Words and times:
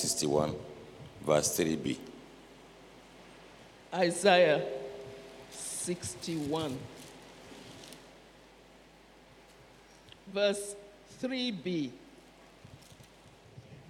61, 0.00 0.56
verse 1.26 1.58
3b. 1.58 1.98
Isaiah 3.92 4.64
61, 5.50 6.78
verse 10.32 10.74
3b. 11.22 11.90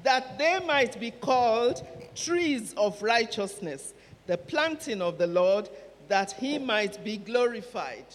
That 0.03 0.37
they 0.37 0.59
might 0.67 0.99
be 0.99 1.13
called 1.13 1.87
trees 2.17 2.75
of 2.77 3.01
righteousness, 3.03 3.95
the 4.27 4.37
planting 4.37 5.01
of 5.01 5.17
the 5.17 5.29
Lord, 5.29 5.69
that 6.09 6.33
he 6.33 6.59
might 6.59 7.05
be 7.05 7.19
glorified. 7.19 8.07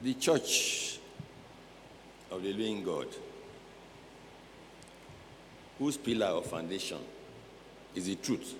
The 0.00 0.14
church 0.14 0.98
of 2.30 2.42
the 2.42 2.52
living 2.52 2.82
God, 2.82 3.06
whose 5.82 5.96
pillar 5.96 6.28
or 6.28 6.42
foundation? 6.42 6.98
Is 7.92 8.06
the 8.06 8.14
truth, 8.14 8.54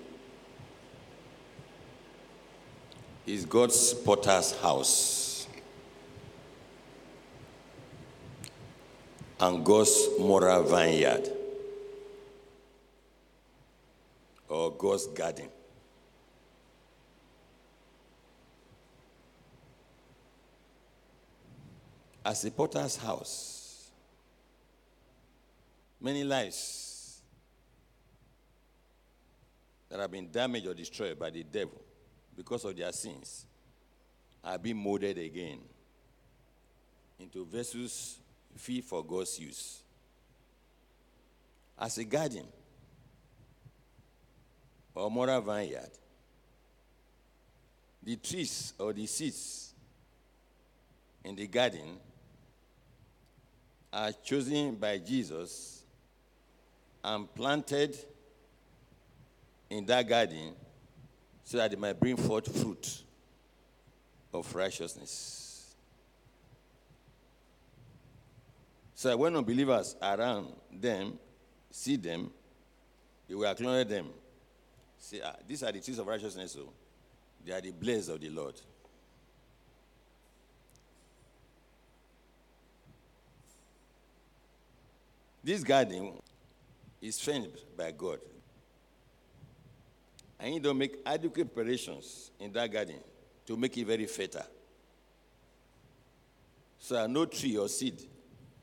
is 3.25 3.45
God's 3.45 3.93
potter's 3.93 4.51
house. 4.59 5.47
And 9.39 9.65
God's 9.65 10.09
moral 10.19 10.63
vineyard. 10.63 11.29
Or 14.49 14.71
God's 14.71 15.07
garden. 15.07 15.47
As 22.25 22.43
a 22.45 22.51
potter's 22.51 22.97
house, 22.97 23.89
many 26.01 26.23
lives 26.23 26.92
that 29.93 29.99
have 29.99 30.09
been 30.09 30.31
damaged 30.31 30.65
or 30.65 30.73
destroyed 30.73 31.19
by 31.19 31.29
the 31.29 31.43
devil 31.43 31.79
because 32.35 32.65
of 32.65 32.75
their 32.75 32.91
sins 32.91 33.45
are 34.43 34.57
being 34.57 34.75
molded 34.75 35.19
again 35.19 35.59
into 37.19 37.45
vessels 37.45 38.17
fit 38.55 38.83
for 38.83 39.05
God's 39.05 39.39
use. 39.39 39.83
As 41.79 41.95
a 41.99 42.03
garden 42.05 42.47
or 44.95 45.11
moral 45.11 45.41
vineyard, 45.41 45.91
the 48.01 48.15
trees 48.15 48.73
or 48.79 48.93
the 48.93 49.05
seeds 49.05 49.75
in 51.23 51.35
the 51.35 51.45
garden 51.45 51.97
are 53.93 54.11
chosen 54.23 54.73
by 54.73 54.97
Jesus 54.97 55.83
and 57.03 57.31
planted 57.35 57.95
in 59.73 59.85
that 59.85 60.07
garden 60.07 60.53
so 61.43 61.57
that 61.57 61.71
they 61.71 61.77
might 61.77 61.99
bring 61.99 62.15
forth 62.15 62.55
fruit 62.61 63.03
of 64.33 64.53
righteousness. 64.55 65.75
So 68.93 69.09
that 69.09 69.17
when 69.17 69.35
unbelievers 69.35 69.95
around 70.01 70.53
them 70.71 71.17
see 71.71 71.95
them, 71.95 72.29
they 73.27 73.35
will 73.35 73.47
acknowledge 73.47 73.87
them. 73.87 74.07
Say, 74.99 75.21
ah, 75.23 75.35
these 75.47 75.63
are 75.63 75.71
the 75.71 75.81
trees 75.81 75.97
of 75.99 76.07
righteousness, 76.07 76.53
so 76.53 76.71
they 77.45 77.51
are 77.51 77.59
the 77.59 77.71
blessed 77.71 78.09
of 78.09 78.21
the 78.21 78.29
Lord. 78.29 78.53
This 85.43 85.63
garden 85.63 86.13
is 87.01 87.19
fenced 87.19 87.65
by 87.75 87.91
God. 87.91 88.19
And 90.43 90.55
you 90.55 90.59
don't 90.59 90.77
make 90.77 90.97
adequate 91.05 91.55
preparations 91.55 92.29
in 92.37 92.51
that 92.51 92.69
garden 92.69 92.97
to 93.45 93.55
make 93.55 93.77
it 93.77 93.87
very 93.87 94.05
fertile. 94.05 94.45
So 96.77 97.07
no 97.07 97.25
tree 97.25 97.55
or 97.57 97.69
seed 97.69 98.03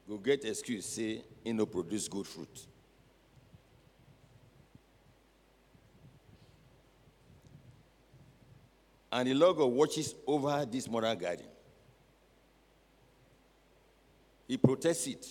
will 0.06 0.18
get 0.18 0.44
excuse 0.44 0.84
say 0.84 1.22
it 1.42 1.52
no 1.54 1.64
produce 1.64 2.06
good 2.06 2.26
fruit. 2.26 2.66
And 9.10 9.28
the 9.28 9.32
Lord 9.32 9.56
God 9.56 9.64
watches 9.64 10.14
over 10.26 10.66
this 10.70 10.86
moral 10.86 11.16
garden. 11.16 11.46
He 14.46 14.58
protects 14.58 15.06
it 15.06 15.26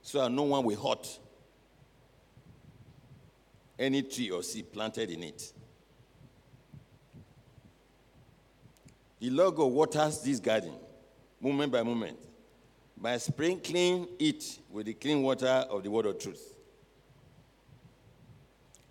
so 0.00 0.22
that 0.22 0.32
no 0.32 0.44
one 0.44 0.64
will 0.64 0.82
hurt 0.82 1.18
any 3.82 4.02
tree 4.02 4.30
or 4.30 4.42
seed 4.42 4.72
planted 4.72 5.10
in 5.10 5.24
it. 5.24 5.52
The 9.18 9.30
Lord 9.30 9.56
God 9.56 9.66
waters 9.66 10.20
this 10.20 10.38
garden 10.40 10.74
moment 11.40 11.72
by 11.72 11.82
moment 11.82 12.18
by 12.96 13.18
sprinkling 13.18 14.06
it 14.20 14.58
with 14.70 14.86
the 14.86 14.94
clean 14.94 15.22
water 15.22 15.66
of 15.68 15.82
the 15.82 15.90
word 15.90 16.06
of 16.06 16.18
truth. 16.18 16.56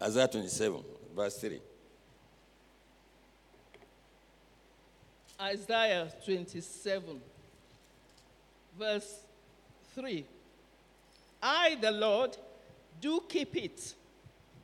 Isaiah 0.01 0.27
27, 0.27 0.83
verse 1.15 1.37
3. 1.37 1.61
Isaiah 5.39 6.11
27, 6.25 7.21
verse 8.77 9.19
3. 9.95 10.25
I, 11.41 11.77
the 11.79 11.91
Lord, 11.91 12.35
do 12.99 13.23
keep 13.29 13.55
it. 13.55 13.93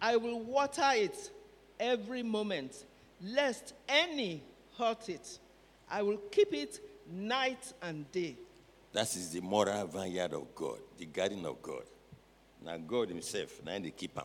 I 0.01 0.17
will 0.17 0.39
water 0.39 0.89
it 0.93 1.31
every 1.79 2.23
moment, 2.23 2.85
lest 3.21 3.73
any 3.87 4.43
hurt 4.77 5.09
it. 5.09 5.39
I 5.89 6.01
will 6.01 6.17
keep 6.31 6.53
it 6.53 6.79
night 7.11 7.73
and 7.81 8.11
day. 8.11 8.35
That 8.93 9.15
is 9.15 9.31
the 9.31 9.41
moral 9.41 9.87
vineyard 9.87 10.33
of 10.33 10.53
God, 10.55 10.79
the 10.97 11.05
garden 11.05 11.45
of 11.45 11.61
God. 11.61 11.83
Now 12.63 12.77
God 12.77 13.09
Himself, 13.09 13.61
now 13.65 13.79
the 13.79 13.91
keeper. 13.91 14.23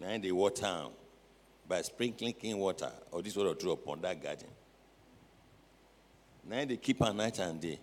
Now 0.00 0.16
the 0.18 0.32
water 0.32 0.86
by 1.68 1.82
sprinkling 1.82 2.34
clean 2.34 2.58
water 2.58 2.90
or 3.12 3.22
this 3.22 3.36
water 3.36 3.54
through 3.54 3.72
upon 3.72 4.00
that 4.00 4.22
garden. 4.22 4.48
Now 6.48 6.64
the 6.64 6.76
keeper 6.76 7.12
night 7.12 7.38
and 7.38 7.60
day. 7.60 7.78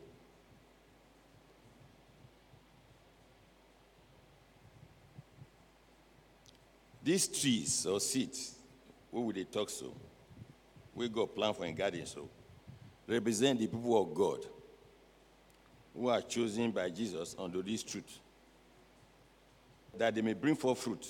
These 7.08 7.30
trees 7.30 7.86
or 7.86 8.02
seeds, 8.02 8.54
what 9.12 9.24
would 9.24 9.38
they 9.38 9.46
talk 9.46 9.70
so? 9.70 9.94
We 10.94 11.08
got 11.08 11.34
plan 11.34 11.54
for 11.54 11.64
a 11.64 11.72
garden 11.72 12.06
so 12.06 12.28
represent 13.08 13.62
the 13.62 13.68
people 13.68 14.02
of 14.02 14.14
God 14.14 14.46
who 15.96 16.10
are 16.10 16.22
chosen 16.22 16.72
by 16.72 16.90
Jesus 16.90 17.34
unto 17.40 17.64
this 17.64 17.82
truth, 17.82 18.20
that 19.98 20.16
they 20.16 20.22
may 20.22 20.34
bring 20.34 20.58
forth 20.58 20.80
fruit. 20.80 21.08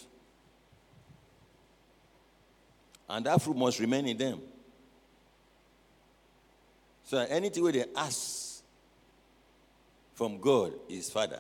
And 3.10 3.26
that 3.26 3.42
fruit 3.42 3.58
must 3.58 3.80
remain 3.80 4.06
in 4.06 4.18
them. 4.18 4.40
So 7.06 7.18
anything 7.28 7.64
where 7.64 7.72
they 7.72 7.86
ask 7.96 8.62
from 10.14 10.40
God, 10.40 10.74
his 10.88 11.10
Father, 11.10 11.40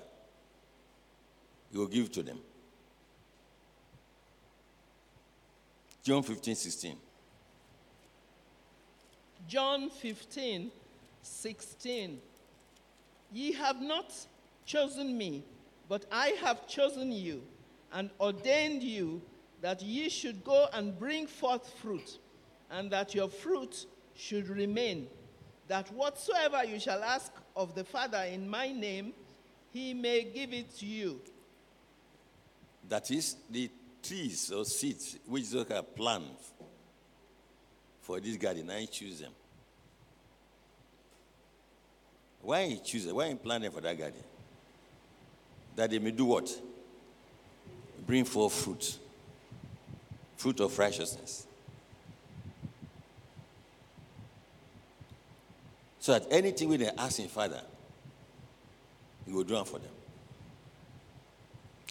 he 1.71 1.77
will 1.77 1.85
give 1.85 2.11
to 2.13 2.23
them. 2.23 2.39
John 6.07 6.23
15, 6.23 6.55
16. 6.55 6.95
John 9.45 9.89
15, 9.89 10.71
16. 11.21 12.21
Ye 13.33 13.51
have 13.51 13.81
not 13.81 14.13
chosen 14.65 15.17
me, 15.17 15.43
but 15.89 16.05
I 16.09 16.27
have 16.41 16.65
chosen 16.65 17.11
you 17.11 17.43
and 17.91 18.09
ordained 18.21 18.83
you 18.83 19.21
that 19.59 19.81
ye 19.81 20.07
should 20.07 20.45
go 20.45 20.67
and 20.71 20.97
bring 20.97 21.27
forth 21.27 21.69
fruit, 21.81 22.19
and 22.71 22.89
that 22.89 23.13
your 23.13 23.27
fruit 23.27 23.85
should 24.15 24.47
remain, 24.47 25.07
that 25.67 25.91
whatsoever 25.91 26.63
you 26.63 26.79
shall 26.79 27.03
ask 27.03 27.33
of 27.53 27.75
the 27.75 27.83
Father 27.83 28.23
in 28.31 28.49
my 28.49 28.71
name, 28.71 29.11
he 29.73 29.93
may 29.93 30.23
give 30.23 30.53
it 30.53 30.73
to 30.77 30.85
you. 30.85 31.19
That 32.87 33.11
is 33.11 33.35
the 33.49 33.69
trees 34.07 34.51
or 34.51 34.65
seeds 34.65 35.17
which 35.25 35.51
God 35.51 35.67
have 35.69 35.95
planned 35.95 36.25
for 38.01 38.19
this 38.19 38.37
garden. 38.37 38.69
I 38.69 38.85
choose 38.85 39.19
them. 39.19 39.31
Why 42.41 42.67
he 42.67 42.79
choose 42.79 43.05
them? 43.05 43.15
Why 43.15 43.29
he 43.29 43.35
plan 43.35 43.61
them 43.61 43.71
for 43.71 43.81
that 43.81 43.97
garden? 43.97 44.23
That 45.75 45.89
they 45.89 45.99
may 45.99 46.11
do 46.11 46.25
what? 46.25 46.49
Bring 48.05 48.23
forth 48.23 48.53
fruit. 48.53 48.97
Fruit 50.37 50.59
of 50.61 50.77
righteousness. 50.79 51.45
So 55.99 56.13
that 56.13 56.25
anything 56.31 56.69
we 56.69 56.77
they 56.77 56.89
ask 56.97 57.19
in 57.19 57.27
Father, 57.27 57.61
He 59.25 59.33
will 59.33 59.43
do 59.43 59.57
it 59.57 59.67
for 59.67 59.79
them. 59.79 59.91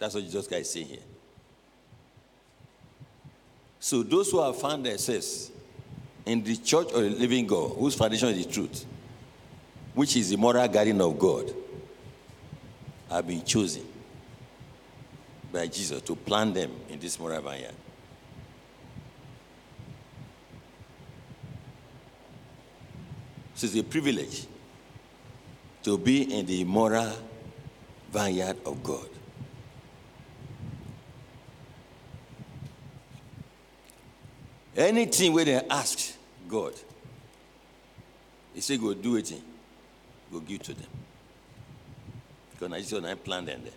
That's 0.00 0.14
what 0.14 0.24
Jesus 0.24 0.46
Christ 0.46 0.62
is 0.62 0.70
saying 0.70 0.86
here. 0.86 1.15
So 3.86 4.02
those 4.02 4.32
who 4.32 4.42
have 4.42 4.56
found 4.56 4.84
themselves 4.84 5.52
in 6.24 6.42
the 6.42 6.56
church 6.56 6.88
of 6.88 7.04
the 7.04 7.10
living 7.10 7.46
God, 7.46 7.70
whose 7.76 7.94
foundation 7.94 8.30
is 8.30 8.44
the 8.44 8.52
truth, 8.52 8.84
which 9.94 10.16
is 10.16 10.30
the 10.30 10.36
moral 10.36 10.66
guardian 10.66 11.00
of 11.00 11.16
God, 11.16 11.54
have 13.08 13.28
been 13.28 13.44
chosen 13.44 13.84
by 15.52 15.68
Jesus 15.68 16.02
to 16.02 16.16
plant 16.16 16.54
them 16.54 16.72
in 16.88 16.98
this 16.98 17.16
moral 17.20 17.40
vineyard. 17.40 17.76
So 23.54 23.68
it's 23.68 23.76
a 23.76 23.84
privilege 23.84 24.48
to 25.84 25.96
be 25.96 26.36
in 26.36 26.44
the 26.44 26.64
moral 26.64 27.12
vineyard 28.10 28.56
of 28.66 28.82
God. 28.82 29.08
Anything 34.76 35.32
where 35.32 35.44
they 35.44 35.54
ask 35.70 36.14
God, 36.48 36.74
He 38.54 38.60
say 38.60 38.76
go 38.76 38.92
do 38.92 39.16
it, 39.16 39.32
go 40.30 40.40
give 40.40 40.62
to 40.64 40.74
them. 40.74 40.86
Because 42.50 42.72
I 42.72 42.80
just 42.80 43.06
I 43.06 43.14
plan 43.14 43.46
them 43.46 43.62
there. 43.62 43.72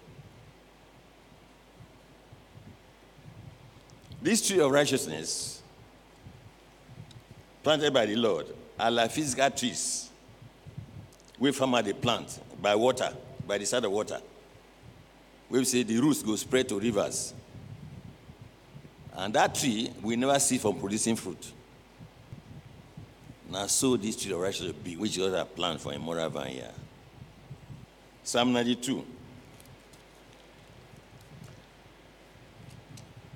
This 4.22 4.46
tree 4.46 4.60
of 4.60 4.72
righteousness, 4.72 5.62
planted 7.64 7.94
by 7.94 8.06
the 8.06 8.18
Lord, 8.18 8.48
are 8.78 8.92
like 8.92 9.12
physical 9.12 9.50
trees. 9.50 10.10
We 11.38 11.54
farmer 11.54 11.82
the 11.82 11.94
plant 11.94 12.40
by 12.62 12.76
water, 12.76 13.14
by 13.48 13.58
the 13.58 13.66
side 13.66 13.86
of 13.86 13.92
water. 13.92 14.20
We 15.50 15.64
say 15.64 15.84
the 15.84 15.98
roots 16.00 16.22
go 16.22 16.36
spread 16.36 16.68
to 16.70 16.80
rivers. 16.80 17.34
And 19.20 19.34
that 19.34 19.54
tree 19.54 19.92
we 20.02 20.16
never 20.16 20.40
see 20.40 20.58
from 20.58 20.80
producing 20.80 21.18
fruit. 21.18 21.52
Now, 23.52 23.68
so 23.68 23.98
this 23.98 24.16
tree 24.16 24.32
of 24.32 24.40
righteousness 24.40 24.72
be, 24.82 24.96
which 24.96 25.18
God 25.18 25.34
has 25.34 25.48
planned 25.56 25.82
for 25.82 25.92
a 25.92 26.00
moral 26.00 26.30
vineyard. 26.30 26.72
Psalm 28.24 28.54
92. 28.54 29.06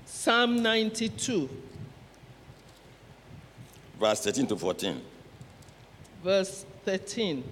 Psalm 0.05 0.63
92, 0.63 1.49
Verse 3.99 4.21
13 4.21 4.47
to 4.47 4.55
14. 4.55 5.01
verse 6.23 6.65
13. 6.85 7.43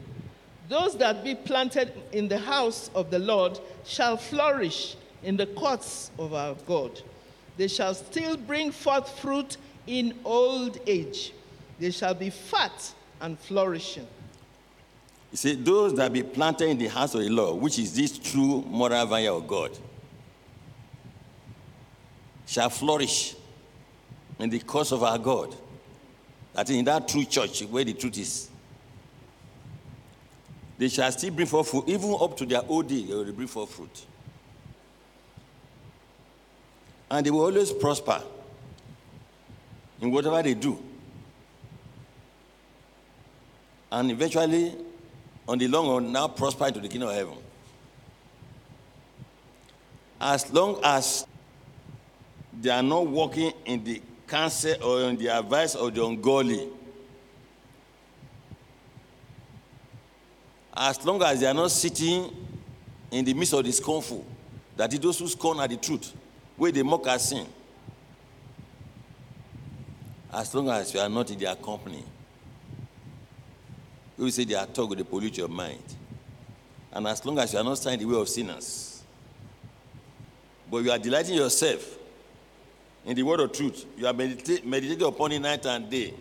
Those 0.69 0.97
that 0.99 1.21
be 1.25 1.35
planted 1.35 1.91
in 2.13 2.29
the 2.29 2.37
house 2.37 2.89
of 2.95 3.11
the 3.11 3.19
Lord 3.19 3.59
shall 3.83 4.15
flourish 4.15 4.95
in 5.21 5.35
the 5.35 5.47
courts 5.47 6.11
of 6.17 6.33
our 6.33 6.55
God. 6.65 7.01
They 7.57 7.67
shall 7.67 7.93
still 7.93 8.37
bring 8.37 8.71
forth 8.71 9.19
fruit 9.19 9.57
in 9.87 10.13
old 10.23 10.79
age. 10.87 11.33
They 11.79 11.91
shall 11.91 12.13
be 12.13 12.29
fat 12.29 12.93
and 13.19 13.37
flourishing. 13.37 14.07
You 15.31 15.37
see, 15.37 15.55
Those 15.55 15.95
that 15.95 16.11
be 16.11 16.23
planted 16.23 16.69
in 16.69 16.77
the 16.77 16.87
house 16.87 17.15
of 17.15 17.21
the 17.21 17.29
Lord, 17.29 17.61
which 17.61 17.79
is 17.79 17.95
this 17.95 18.17
true 18.17 18.61
moral 18.67 19.05
vineyard 19.05 19.31
of 19.31 19.47
God, 19.47 19.71
shall 22.45 22.69
flourish 22.69 23.35
in 24.39 24.49
the 24.49 24.59
cause 24.59 24.91
of 24.91 25.03
our 25.03 25.17
God. 25.17 25.55
That 26.53 26.69
in 26.69 26.83
that 26.85 27.07
true 27.07 27.23
church 27.23 27.61
where 27.61 27.83
the 27.83 27.93
truth 27.93 28.17
is. 28.17 28.49
They 30.77 30.89
shall 30.89 31.11
still 31.11 31.31
bring 31.31 31.47
forth 31.47 31.69
fruit, 31.69 31.87
even 31.87 32.15
up 32.19 32.35
to 32.37 32.45
their 32.45 32.63
old 32.67 32.91
age, 32.91 33.07
they 33.07 33.13
will 33.13 33.31
bring 33.31 33.47
forth 33.47 33.69
fruit. 33.69 34.05
And 37.11 37.25
they 37.25 37.29
will 37.29 37.41
always 37.41 37.73
prosper 37.73 38.23
in 39.99 40.11
whatever 40.11 40.41
they 40.41 40.53
do. 40.53 40.81
And 43.91 44.09
eventually, 44.09 44.73
on 45.45 45.57
the 45.57 45.67
long 45.67 45.89
run, 45.89 46.13
now 46.13 46.29
prosper 46.29 46.67
into 46.67 46.79
the 46.79 46.87
kingdom 46.87 47.09
of 47.09 47.15
heaven. 47.15 47.33
As 50.21 50.49
long 50.53 50.79
as 50.85 51.27
they 52.61 52.69
are 52.69 52.81
not 52.81 53.05
walking 53.07 53.51
in 53.65 53.83
the 53.83 54.01
counsel 54.25 54.81
or 54.81 55.09
in 55.09 55.17
the 55.17 55.27
advice 55.27 55.75
of 55.75 55.93
the 55.93 56.05
ungodly, 56.05 56.69
as 60.73 61.03
long 61.05 61.21
as 61.23 61.41
they 61.41 61.47
are 61.47 61.53
not 61.53 61.71
sitting 61.71 62.33
in 63.11 63.25
the 63.25 63.33
midst 63.33 63.53
of 63.53 63.65
the 63.65 63.71
scornful, 63.73 64.25
that 64.77 64.93
is 64.93 64.99
those 65.01 65.19
who 65.19 65.27
scorn 65.27 65.59
at 65.59 65.69
the 65.69 65.75
truth, 65.75 66.13
where 66.61 66.71
they 66.71 66.83
mock 66.83 67.07
at 67.07 67.19
sin, 67.19 67.47
as 70.31 70.53
long 70.53 70.69
as 70.69 70.93
you 70.93 70.99
are 70.99 71.09
not 71.09 71.31
in 71.31 71.39
their 71.39 71.55
company, 71.55 72.03
we 74.15 74.25
will 74.25 74.31
say 74.31 74.43
their 74.43 74.63
talk 74.67 74.87
will 74.91 75.03
pollute 75.03 75.39
your 75.39 75.47
mind. 75.47 75.81
And 76.91 77.07
as 77.07 77.25
long 77.25 77.39
as 77.39 77.51
you 77.51 77.57
are 77.57 77.63
not 77.63 77.79
standing 77.79 78.01
in 78.01 78.07
the 78.07 78.15
way 78.15 78.21
of 78.21 78.29
sinners, 78.29 79.01
but 80.69 80.83
you 80.83 80.91
are 80.91 80.99
delighting 80.99 81.33
yourself 81.33 81.97
in 83.07 83.15
the 83.15 83.23
word 83.23 83.39
of 83.39 83.51
truth, 83.53 83.83
you 83.97 84.05
are 84.05 84.13
medita- 84.13 84.63
meditating 84.63 85.07
upon 85.07 85.31
it 85.31 85.39
night 85.39 85.65
and 85.65 85.89
day, 85.89 86.13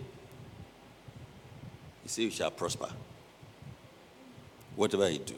he 2.02 2.08
say 2.08 2.22
you 2.22 2.30
shall 2.30 2.50
prosper. 2.50 2.88
Whatever 4.74 5.10
you 5.10 5.18
do. 5.18 5.34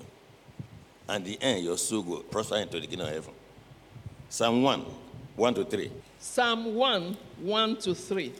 and 1.08 1.24
the 1.24 1.42
end 1.42 1.64
your 1.64 1.76
soul 1.76 2.02
will 2.02 2.20
prosper 2.20 2.54
into 2.58 2.78
the 2.78 2.86
kingdom 2.86 3.08
of 3.08 3.14
heaven. 3.14 3.34
Psalm 4.32 4.62
1, 4.62 4.86
1 5.36 5.54
to 5.56 5.62
3. 5.62 5.90
Psalm 6.18 6.74
1 6.74 7.16
1 7.42 7.76
to 7.76 7.94
3. 7.94 8.32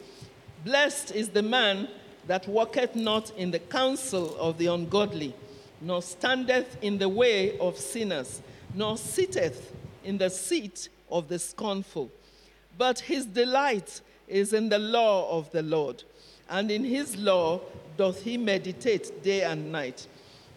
Blessed 0.65 1.11
is 1.11 1.29
the 1.29 1.43
man 1.43 1.87
that 2.25 2.47
walketh 2.47 2.95
not 2.95 3.29
in 3.37 3.51
the 3.51 3.59
counsel 3.59 4.35
of 4.39 4.57
the 4.57 4.65
ungodly, 4.65 5.35
nor 5.81 6.01
standeth 6.01 6.77
in 6.81 6.97
the 6.97 7.07
way 7.07 7.59
of 7.59 7.77
sinners, 7.77 8.41
nor 8.73 8.97
sitteth 8.97 9.71
in 10.03 10.17
the 10.17 10.31
seat 10.31 10.89
of 11.11 11.27
the 11.27 11.37
scornful. 11.37 12.09
But 12.75 13.01
his 13.01 13.27
delight 13.27 14.01
is 14.27 14.51
in 14.51 14.69
the 14.69 14.79
law 14.79 15.37
of 15.37 15.51
the 15.51 15.61
Lord, 15.61 16.01
and 16.49 16.71
in 16.71 16.83
his 16.83 17.17
law 17.17 17.61
doth 17.97 18.23
he 18.23 18.35
meditate 18.35 19.21
day 19.21 19.43
and 19.43 19.71
night. 19.71 20.07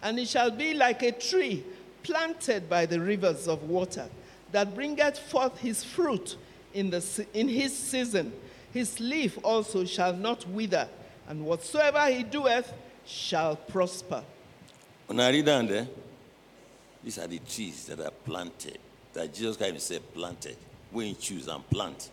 And 0.03 0.19
he 0.19 0.25
shall 0.25 0.51
be 0.51 0.73
like 0.73 1.03
a 1.03 1.13
tree 1.13 1.63
planted 2.03 2.71
by 2.71 2.87
the 2.87 3.01
rivers 3.01 3.47
of 3.47 3.65
water, 3.65 4.09
that 4.53 4.75
bringeth 4.75 5.19
forth 5.19 5.59
his 5.59 5.83
fruit 5.85 6.37
in, 6.73 6.91
the, 6.91 7.27
in 7.35 7.49
his 7.49 7.77
season. 7.77 8.33
His 8.73 9.01
leaf 9.01 9.39
also 9.43 9.85
shall 9.85 10.13
not 10.13 10.49
wither, 10.49 10.89
and 11.29 11.45
whatsoever 11.45 12.07
he 12.07 12.23
doeth 12.23 12.73
shall 13.05 13.57
prosper. 13.57 14.23
When 15.07 15.21
I 15.21 15.31
read 15.31 15.47
down 15.47 15.67
there, 15.67 15.87
these 17.03 17.19
are 17.19 17.27
the 17.27 17.39
trees 17.39 17.87
that 17.87 18.01
are 18.01 18.11
planted, 18.11 18.79
that 19.13 19.33
Jesus 19.33 19.57
Christ 19.57 19.73
himself 19.73 20.03
planted. 20.13 20.57
When 20.91 21.07
he 21.07 21.15
choose 21.15 21.49
and 21.49 21.69
plant 21.69 22.11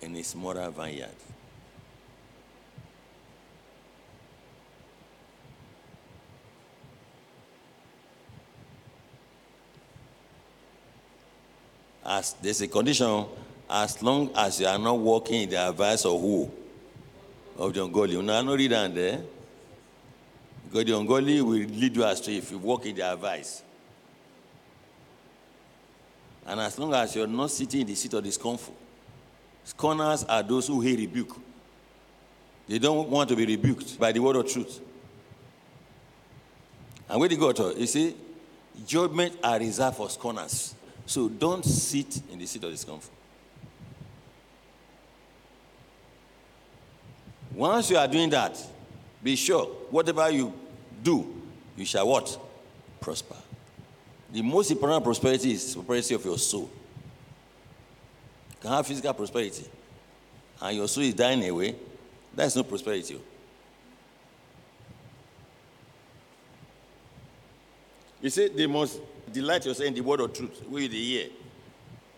in 0.00 0.14
his 0.14 0.34
moral 0.34 0.70
vineyard. 0.70 1.08
As 12.04 12.34
there's 12.34 12.60
a 12.60 12.68
condition, 12.68 13.24
as 13.68 14.02
long 14.02 14.30
as 14.36 14.60
you 14.60 14.66
are 14.66 14.78
not 14.78 14.98
walking 14.98 15.42
in 15.42 15.50
the 15.50 15.68
advice 15.68 16.04
of 16.04 16.20
who? 16.20 16.50
Of 17.56 17.72
the 17.72 17.84
ungodly. 17.84 18.20
Now, 18.20 18.38
I 18.38 18.42
not 18.42 18.58
read 18.58 18.70
down 18.70 18.94
there. 18.94 19.20
Because 20.64 20.84
the 20.84 20.98
ungodly 20.98 21.40
will 21.40 21.52
lead 21.52 21.96
you 21.96 22.04
astray 22.04 22.36
if 22.36 22.50
you 22.50 22.58
walk 22.58 22.84
in 22.86 22.96
their 22.96 23.12
advice. 23.12 23.62
And 26.46 26.60
as 26.60 26.78
long 26.78 26.92
as 26.94 27.16
you're 27.16 27.26
not 27.26 27.50
sitting 27.50 27.82
in 27.82 27.86
the 27.86 27.94
seat 27.94 28.12
of 28.12 28.22
discomfort, 28.22 28.74
scorners 29.64 30.24
are 30.24 30.42
those 30.42 30.66
who 30.66 30.80
hate 30.80 30.98
rebuke. 30.98 31.36
They 32.68 32.78
don't 32.78 33.08
want 33.08 33.28
to 33.30 33.36
be 33.36 33.46
rebuked 33.46 33.98
by 33.98 34.12
the 34.12 34.20
word 34.20 34.36
of 34.36 34.50
truth. 34.50 34.80
And 37.08 37.20
where 37.20 37.28
they 37.28 37.36
go 37.36 37.52
to, 37.52 37.74
you 37.78 37.86
see, 37.86 38.16
judgment 38.86 39.38
are 39.42 39.58
reserved 39.58 39.96
for 39.96 40.10
scorners. 40.10 40.74
So 41.06 41.28
don't 41.28 41.64
sit 41.64 42.22
in 42.32 42.38
the 42.38 42.46
seat 42.46 42.64
of 42.64 42.70
discomfort. 42.70 43.12
Once 47.54 47.90
you 47.90 47.96
are 47.96 48.08
doing 48.08 48.30
that, 48.30 48.60
be 49.22 49.36
sure 49.36 49.64
whatever 49.90 50.28
you 50.30 50.52
do, 51.02 51.42
you 51.76 51.84
shall 51.84 52.08
what? 52.08 52.38
Prosper. 53.00 53.36
The 54.32 54.42
most 54.42 54.70
important 54.70 55.04
prosperity 55.04 55.52
is 55.52 55.74
prosperity 55.74 56.14
of 56.14 56.24
your 56.24 56.38
soul. 56.38 56.68
You 58.50 58.56
can 58.60 58.70
have 58.72 58.86
physical 58.86 59.14
prosperity, 59.14 59.64
and 60.60 60.76
your 60.76 60.88
soul 60.88 61.04
is 61.04 61.14
dying 61.14 61.48
away. 61.48 61.76
That's 62.34 62.56
no 62.56 62.64
prosperity. 62.64 63.16
Oh. 63.16 63.22
You 68.20 68.30
see, 68.30 68.48
they 68.48 68.66
must 68.66 68.98
delight 69.34 69.66
yourself 69.66 69.88
in 69.88 69.94
the 69.94 70.00
word 70.00 70.20
of 70.20 70.32
truth, 70.32 70.62
which 70.68 70.90
they 70.90 70.96
hear, 70.96 71.26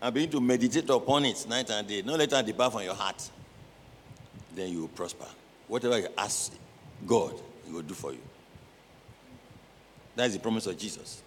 and 0.00 0.14
begin 0.14 0.30
to 0.30 0.40
meditate 0.40 0.88
upon 0.90 1.24
it 1.24 1.44
night 1.48 1.70
and 1.70 1.88
day. 1.88 2.02
No 2.02 2.14
let 2.14 2.32
it 2.32 2.46
depart 2.46 2.72
from 2.72 2.82
your 2.82 2.94
heart. 2.94 3.28
Then 4.54 4.70
you 4.70 4.82
will 4.82 4.88
prosper. 4.88 5.26
Whatever 5.66 5.98
you 5.98 6.08
ask 6.16 6.52
God, 7.06 7.34
He 7.64 7.72
will 7.72 7.82
do 7.82 7.94
for 7.94 8.12
you. 8.12 8.20
That 10.14 10.26
is 10.26 10.34
the 10.34 10.38
promise 10.38 10.66
of 10.66 10.78
Jesus 10.78 11.22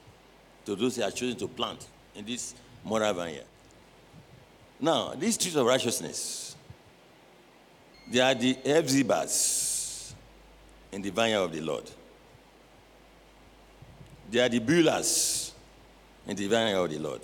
to 0.66 0.76
those 0.76 0.96
who 0.96 1.04
are 1.04 1.12
chosen 1.12 1.36
to 1.38 1.48
plant 1.48 1.88
in 2.16 2.26
this 2.26 2.54
moral 2.84 3.14
vineyard. 3.14 3.46
Now, 4.80 5.14
these 5.14 5.38
trees 5.38 5.56
of 5.56 5.66
righteousness, 5.66 6.56
they 8.10 8.20
are 8.20 8.34
the 8.34 8.56
Hephzibahs 8.56 10.14
in 10.92 11.02
the 11.02 11.10
vineyard 11.10 11.44
of 11.44 11.52
the 11.52 11.62
Lord. 11.62 11.90
They 14.32 14.40
are 14.40 14.50
the 14.50 14.60
Beulahs 14.60 15.49
in 16.30 16.36
the 16.36 16.48
vineyard 16.48 16.78
of 16.78 16.90
the 16.92 17.00
Lord. 17.00 17.22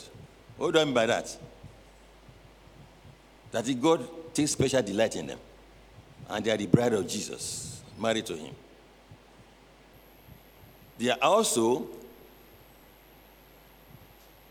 What 0.57 0.73
do 0.73 0.79
I 0.79 0.85
mean 0.85 0.93
by 0.93 1.05
that? 1.05 1.37
That 3.51 3.65
the 3.65 3.75
God 3.75 4.33
takes 4.33 4.51
special 4.51 4.81
delight 4.81 5.15
in 5.15 5.27
them. 5.27 5.39
And 6.27 6.43
they 6.43 6.49
are 6.49 6.57
the 6.57 6.65
bride 6.65 6.93
of 6.93 7.07
Jesus, 7.07 7.83
married 7.99 8.25
to 8.25 8.35
him. 8.35 8.53
They 10.97 11.11
are 11.11 11.19
also 11.21 11.87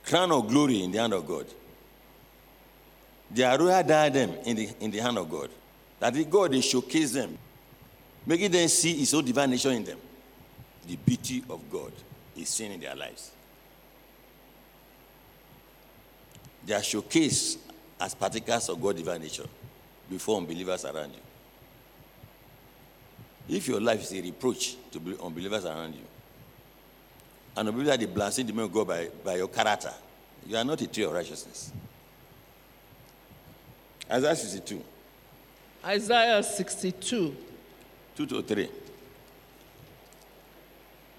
crown 0.06 0.30
of 0.30 0.46
glory 0.46 0.84
in 0.84 0.92
the 0.92 0.99
hand 0.99 1.14
of 1.14 1.26
God. 1.26 1.46
They 3.30 3.42
are 3.42 3.58
royal 3.58 3.82
diadem 3.82 4.34
in 4.44 4.56
the, 4.56 4.68
in 4.78 4.90
the 4.92 4.99
hand 4.99 5.18
of 5.18 5.28
God. 5.28 5.50
That 5.99 6.14
the 6.14 6.25
God, 6.25 6.52
they 6.52 6.61
showcase 6.61 7.12
them, 7.12 7.37
making 8.25 8.52
them 8.52 8.68
see 8.68 8.94
his 8.99 9.12
own 9.14 9.25
divine 9.25 9.50
nature 9.50 9.73
in 9.73 9.82
them. 9.82 9.99
The 10.87 10.94
beauty 10.94 11.42
of 11.50 11.68
God 11.73 11.92
is 12.37 12.49
seen 12.50 12.70
in 12.70 12.80
their 12.80 12.94
lives. 12.94 13.34
They 16.66 16.75
are 16.75 16.80
showcased 16.80 17.59
as 18.00 18.14
partakers 18.14 18.68
of 18.68 18.80
God's 18.80 19.00
divine 19.02 19.21
nature 19.21 19.47
before 20.11 20.38
unbelievers 20.38 20.85
around 20.85 21.12
you. 21.12 21.21
If 23.56 23.68
your 23.68 23.80
life 23.80 24.02
is 24.02 24.12
a 24.12 24.23
reproach 24.23 24.76
to 24.92 24.99
unbelievers 25.23 25.64
around 25.64 25.94
you, 25.94 26.04
and 27.56 27.68
unbelievers 27.68 28.02
are 28.02 28.06
blaspheme 28.06 28.47
the 28.47 28.52
name 28.52 28.64
of 28.64 28.73
God 28.73 28.88
by, 28.88 29.09
by 29.23 29.37
your 29.37 29.49
character, 29.49 29.92
you 30.47 30.56
are 30.56 30.64
not 30.64 30.80
a 30.80 30.87
tree 30.87 31.04
of 31.04 31.12
righteousness. 31.12 31.73
Isaiah 34.11 34.37
62, 34.37 34.83
Isaiah 35.85 36.42
62, 36.42 37.37
2 38.16 38.26
to 38.26 38.42
3. 38.42 38.68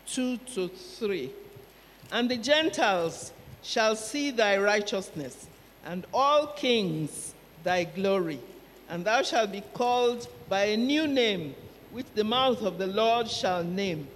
2 0.08 0.38
to 0.38 0.68
3. 0.68 1.32
And 2.12 2.30
the 2.30 2.38
Gentiles 2.38 3.32
shall 3.66 3.96
see 3.96 4.30
thy 4.30 4.58
righteousness, 4.58 5.48
and 5.86 6.06
all 6.14 6.48
kings 6.48 7.34
thy 7.64 7.84
glory. 7.84 8.40
And 8.90 9.04
thou 9.04 9.24
shalt 9.24 9.52
be 9.52 9.64
called 9.74 10.28
by 10.48 10.66
a 10.66 10.78
new 10.78 11.08
name, 11.08 11.56
which 11.92 12.06
the 12.14 12.24
mouth 12.24 12.62
of 12.62 12.78
the 12.78 12.86
Lord 12.86 13.28
shall 13.28 13.64
name. 13.64 14.08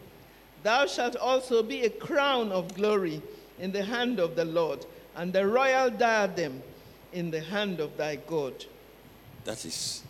Thou 0.62 0.86
shalt 0.86 1.16
also 1.16 1.64
be 1.64 1.82
a 1.82 1.90
crown 1.90 2.52
of 2.52 2.76
glory 2.76 3.24
in 3.58 3.72
the 3.72 3.84
hand 3.84 4.20
of 4.20 4.36
the 4.36 4.46
Lord, 4.46 4.86
and 5.16 5.36
a 5.36 5.46
royal 5.46 5.90
diadem 5.90 6.62
in 7.12 7.32
the 7.32 7.42
hand 7.42 7.80
of 7.80 7.98
thy 7.98 8.18
God. 8.18 8.54
That 9.46 9.66
is 9.66 10.04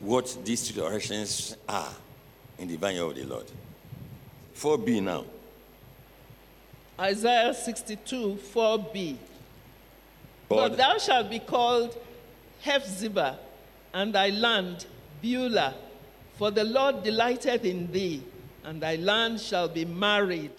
what 0.00 0.34
these 0.44 0.70
three 0.70 0.80
directions 0.82 1.56
are 1.68 1.92
in 2.58 2.68
the 2.68 2.76
vineyard 2.76 3.10
of 3.10 3.16
the 3.16 3.26
Lord. 3.26 3.46
4b 4.56 5.02
now. 5.02 5.24
Isaiah 7.02 7.52
62, 7.52 8.38
4b. 8.54 9.16
But 10.48 10.56
But 10.56 10.76
thou 10.76 10.98
shalt 10.98 11.28
be 11.30 11.40
called 11.40 11.98
Hephzibah, 12.64 13.38
and 13.92 14.14
thy 14.14 14.28
land 14.30 14.86
Beulah, 15.20 15.74
for 16.38 16.52
the 16.52 16.62
Lord 16.62 17.02
delighteth 17.02 17.64
in 17.64 17.90
thee, 17.90 18.22
and 18.64 18.80
thy 18.80 18.96
land 18.96 19.40
shall 19.40 19.68
be 19.68 19.84
married. 19.84 20.52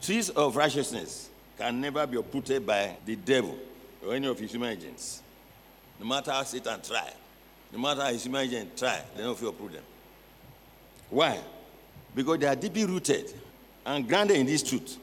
trees 0.00 0.30
of 0.30 0.56
righteousness 0.56 1.28
can 1.56 1.80
never 1.80 2.04
be 2.08 2.16
uprooted 2.16 2.66
by 2.66 2.96
the 3.06 3.14
devil 3.14 3.56
or 4.04 4.14
any 4.16 4.26
of 4.26 4.36
his 4.36 4.50
human 4.50 4.70
agents. 4.76 5.22
No 6.00 6.06
matter 6.06 6.32
how 6.32 6.42
Satan 6.42 6.80
try, 6.82 7.08
no 7.72 7.78
matter 7.78 8.00
how 8.02 8.08
his 8.12 8.24
human 8.24 8.42
agent 8.42 8.76
try, 8.76 9.00
they 9.14 9.22
don't 9.22 9.38
feel 9.38 9.50
uproot 9.50 9.74
them. 9.74 9.84
Why? 11.08 11.38
Because 12.12 12.38
they 12.40 12.46
are 12.48 12.56
deeply 12.56 12.84
rooted 12.84 13.32
and 13.86 14.08
grounded 14.08 14.38
in 14.38 14.46
this 14.46 14.64
truth. 14.64 14.98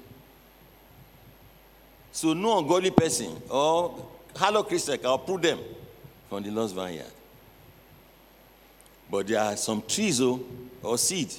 So 2.12 2.34
no 2.34 2.60
ungodly 2.60 2.92
person 2.92 3.42
or 3.50 4.06
hollow 4.36 4.64
Christian 4.64 4.98
can 4.98 5.10
uproot 5.10 5.42
them 5.42 5.60
from 6.28 6.44
the 6.44 6.52
Lord's 6.52 6.72
vineyard. 6.72 7.12
But 9.10 9.28
there 9.28 9.40
are 9.40 9.56
some 9.56 9.82
trees 9.88 10.22
oh, 10.22 10.44
or 10.84 10.98
seed, 10.98 11.34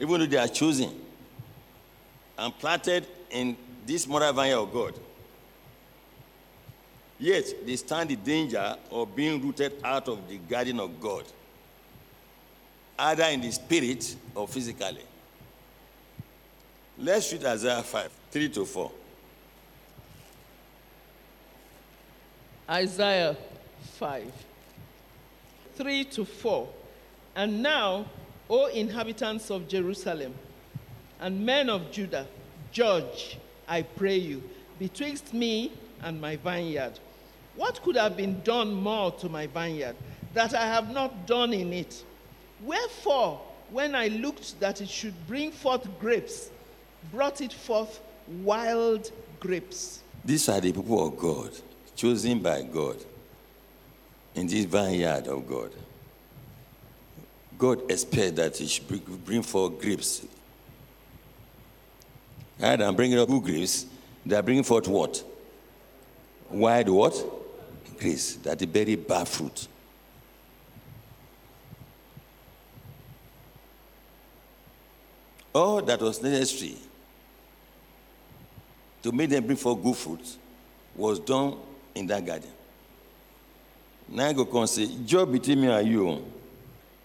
even 0.00 0.20
though 0.20 0.26
they 0.26 0.36
are 0.36 0.48
chosen 0.48 0.90
and 2.36 2.58
planted 2.58 3.06
in 3.30 3.56
this 3.86 4.06
moral 4.06 4.32
vineyard 4.32 4.58
of 4.58 4.72
God. 4.72 4.94
Yet 7.18 7.64
they 7.64 7.76
stand 7.76 8.10
the 8.10 8.16
danger 8.16 8.76
of 8.90 9.14
being 9.14 9.40
rooted 9.40 9.74
out 9.84 10.08
of 10.08 10.28
the 10.28 10.38
garden 10.38 10.80
of 10.80 11.00
God, 11.00 11.24
either 12.98 13.24
in 13.24 13.40
the 13.40 13.52
spirit 13.52 14.16
or 14.34 14.48
physically. 14.48 15.04
Let's 16.98 17.32
read 17.32 17.44
Isaiah 17.44 17.82
5, 17.82 18.10
3 18.30 18.48
to 18.50 18.64
4. 18.66 18.92
Isaiah 22.70 23.36
5, 23.98 24.32
3 25.74 26.04
to 26.04 26.24
4. 26.24 26.68
And 27.34 27.62
now, 27.62 28.06
O 28.50 28.66
inhabitants 28.66 29.50
of 29.50 29.68
Jerusalem 29.68 30.34
and 31.18 31.44
men 31.44 31.70
of 31.70 31.90
Judah, 31.90 32.26
judge, 32.72 33.38
I 33.66 33.82
pray 33.82 34.18
you, 34.18 34.42
betwixt 34.78 35.32
me 35.32 35.72
and 36.02 36.20
my 36.20 36.36
vineyard. 36.36 36.98
What 37.56 37.82
could 37.82 37.96
have 37.96 38.16
been 38.16 38.42
done 38.42 38.74
more 38.74 39.12
to 39.12 39.28
my 39.28 39.46
vineyard 39.46 39.96
that 40.34 40.54
I 40.54 40.66
have 40.66 40.90
not 40.90 41.26
done 41.26 41.54
in 41.54 41.72
it? 41.72 42.04
Wherefore, 42.62 43.40
when 43.70 43.94
I 43.94 44.08
looked 44.08 44.60
that 44.60 44.82
it 44.82 44.88
should 44.88 45.14
bring 45.26 45.50
forth 45.50 45.86
grapes, 45.98 46.50
brought 47.10 47.40
it 47.40 47.52
forth 47.52 48.00
wild 48.42 49.10
grapes. 49.40 50.00
These 50.24 50.48
are 50.48 50.60
the 50.60 50.72
people 50.72 51.06
of 51.06 51.16
God, 51.16 51.50
chosen 51.96 52.38
by 52.40 52.62
God 52.62 52.96
in 54.34 54.46
this 54.46 54.64
vineyard 54.64 55.26
of 55.26 55.46
God. 55.46 55.72
God 57.58 57.90
expects 57.90 58.32
that 58.32 58.60
it 58.60 58.68
should 58.68 59.24
bring- 59.24 59.42
forth 59.42 59.80
grapes. 59.80 60.22
Rather 62.58 62.84
than 62.84 62.94
bringing 62.94 63.18
up 63.18 63.28
grapes, 63.28 63.86
they 64.24 64.36
are 64.36 64.42
bringing 64.42 64.62
forth 64.62 64.88
what? 64.88 65.22
Wild 66.50 66.88
what? 66.88 67.24
Grapes. 67.98 68.36
That 68.36 68.58
the 68.58 68.66
very 68.66 68.96
bad 68.96 69.28
fruit. 69.28 69.68
All 75.54 75.82
that 75.82 76.00
was 76.00 76.22
necessary 76.22 76.78
to 79.02 79.12
make 79.12 79.30
them 79.30 79.44
bring 79.44 79.56
forth 79.56 79.82
good 79.82 79.96
fruit 79.96 80.36
was 80.94 81.18
done 81.18 81.56
in 81.94 82.06
that 82.06 82.24
garden. 82.24 82.50
Now 84.08 84.26
I 84.26 84.32
go 84.32 84.44
come 84.44 84.66
say, 84.66 84.88
job 85.04 85.32
between 85.32 85.60
me 85.60 85.68
and 85.68 85.88
you, 85.88 86.24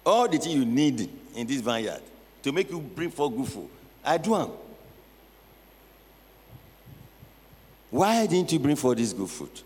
all 0.06 0.28
the 0.28 0.38
things 0.38 0.56
you 0.56 0.66
need 0.66 1.10
in 1.36 1.48
this 1.48 1.62
vineyard 1.62 2.02
to 2.44 2.52
make 2.52 2.70
you 2.70 2.80
bring 2.80 3.10
forth 3.10 3.36
good 3.36 3.48
fruit, 3.48 3.70
I 4.04 4.18
do 4.18 4.36
am. 4.36 4.52
Why 7.90 8.26
didn't 8.26 8.52
you 8.52 8.60
bring 8.60 8.76
forth 8.76 8.98
this 8.98 9.14
good 9.14 9.30
fruit? 9.30 9.64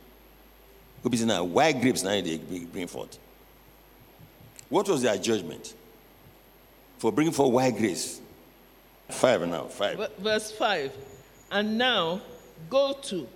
Go 1.04 1.10
be 1.10 1.24
now, 1.26 1.44
why 1.44 1.72
grapes 1.72 2.04
now 2.04 2.12
they 2.12 2.38
bring 2.38 2.88
forth? 2.88 3.18
What 4.70 4.88
was 4.88 5.02
their 5.02 5.18
judgment 5.18 5.74
for 7.00 7.12
bringing 7.12 7.34
forth 7.34 7.52
white 7.52 7.76
grapes? 7.76 8.22
Five 9.10 9.46
now, 9.48 9.66
five. 9.66 10.10
Verse 10.20 10.52
5 10.52 10.94
And 11.51 11.77
now 11.77 12.22
go 12.70 12.93
to, 12.93 13.27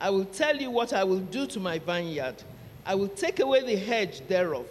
I 0.00 0.08
will 0.08 0.24
tell 0.24 0.56
you 0.56 0.70
what 0.70 0.94
I 0.94 1.04
will 1.04 1.20
do 1.20 1.46
to 1.48 1.60
my 1.60 1.78
vineyard. 1.78 2.42
I 2.86 2.94
will 2.94 3.08
take 3.08 3.40
away 3.40 3.62
the 3.62 3.76
hedge 3.76 4.26
thereof, 4.26 4.66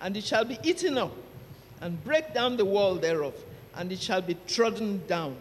and 0.00 0.16
it 0.16 0.22
shall 0.22 0.44
be 0.44 0.56
eaten 0.62 0.96
up, 0.96 1.12
and 1.80 2.02
break 2.04 2.32
down 2.32 2.56
the 2.56 2.64
wall 2.64 2.94
thereof, 2.94 3.34
and 3.74 3.90
it 3.90 3.98
shall 3.98 4.22
be 4.22 4.36
trodden 4.46 5.04
down. 5.08 5.36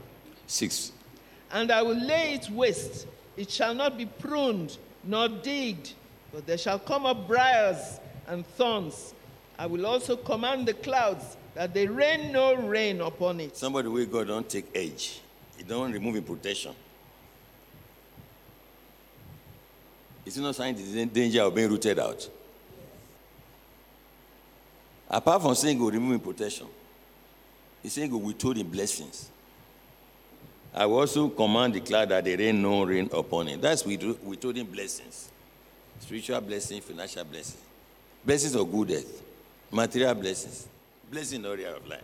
Six. 0.48 0.92
And 1.52 1.72
I 1.72 1.84
will 1.84 1.98
lay 1.98 2.34
it 2.34 2.50
waste. 2.50 3.06
It 3.38 3.52
shall 3.52 3.76
not 3.76 3.98
be 3.98 4.08
pruned 4.08 4.78
nor 5.04 5.30
digged, 5.30 5.94
but 6.34 6.48
there 6.48 6.58
shall 6.58 6.80
come 6.80 7.06
up 7.06 7.28
briars 7.28 8.00
and 8.28 8.48
thorns. 8.58 9.14
I 9.60 9.68
will 9.68 9.86
also 9.86 10.16
command 10.18 10.68
the 10.68 10.74
clouds 10.74 11.38
that 11.54 11.74
they 11.74 11.86
rain 11.86 12.32
no 12.32 12.56
rain 12.56 13.00
upon 13.00 13.40
it. 13.40 13.56
Somebody 13.56 13.90
where 13.90 14.06
God 14.06 14.28
don't 14.28 14.50
take 14.50 14.66
edge. 14.74 15.22
He 15.56 15.64
don't 15.64 15.92
remove 15.92 16.26
protection. 16.26 16.74
Is 20.26 20.38
it 20.38 20.42
not 20.42 20.56
sign 20.56 20.76
the 20.76 21.06
danger 21.06 21.42
of 21.42 21.54
being 21.54 21.70
rooted 21.70 22.00
out? 22.00 22.28
Apart 25.10 25.42
from 25.42 25.56
saying 25.56 25.78
God 25.78 25.94
remove 25.94 26.24
protection, 26.24 26.68
he's 27.84 27.94
saying 27.94 28.10
God 28.10 28.24
withhold 28.24 28.58
him 28.58 28.68
blessings. 28.68 29.30
I 30.74 30.86
will 30.86 31.00
also 31.00 31.30
command 31.30 31.86
cloud 31.86 32.10
that 32.10 32.26
there 32.26 32.42
ain't 32.42 32.58
no 32.58 32.84
rain 32.84 33.10
upon 33.14 33.48
it. 33.48 33.62
That's 33.62 33.86
with 33.86 34.04
withholding 34.24 34.66
blessings. 34.66 35.30
Spiritual 36.00 36.42
blessings, 36.42 36.84
financial 36.84 37.24
blessings. 37.24 37.62
Blessings 38.26 38.56
of 38.56 38.70
good 38.70 38.90
death. 38.90 39.22
Material 39.72 40.16
blessings. 40.16 40.68
Blessings 41.10 41.34
in 41.34 41.42
the 41.44 41.50
area 41.50 41.76
of 41.76 41.88
life 41.88 42.02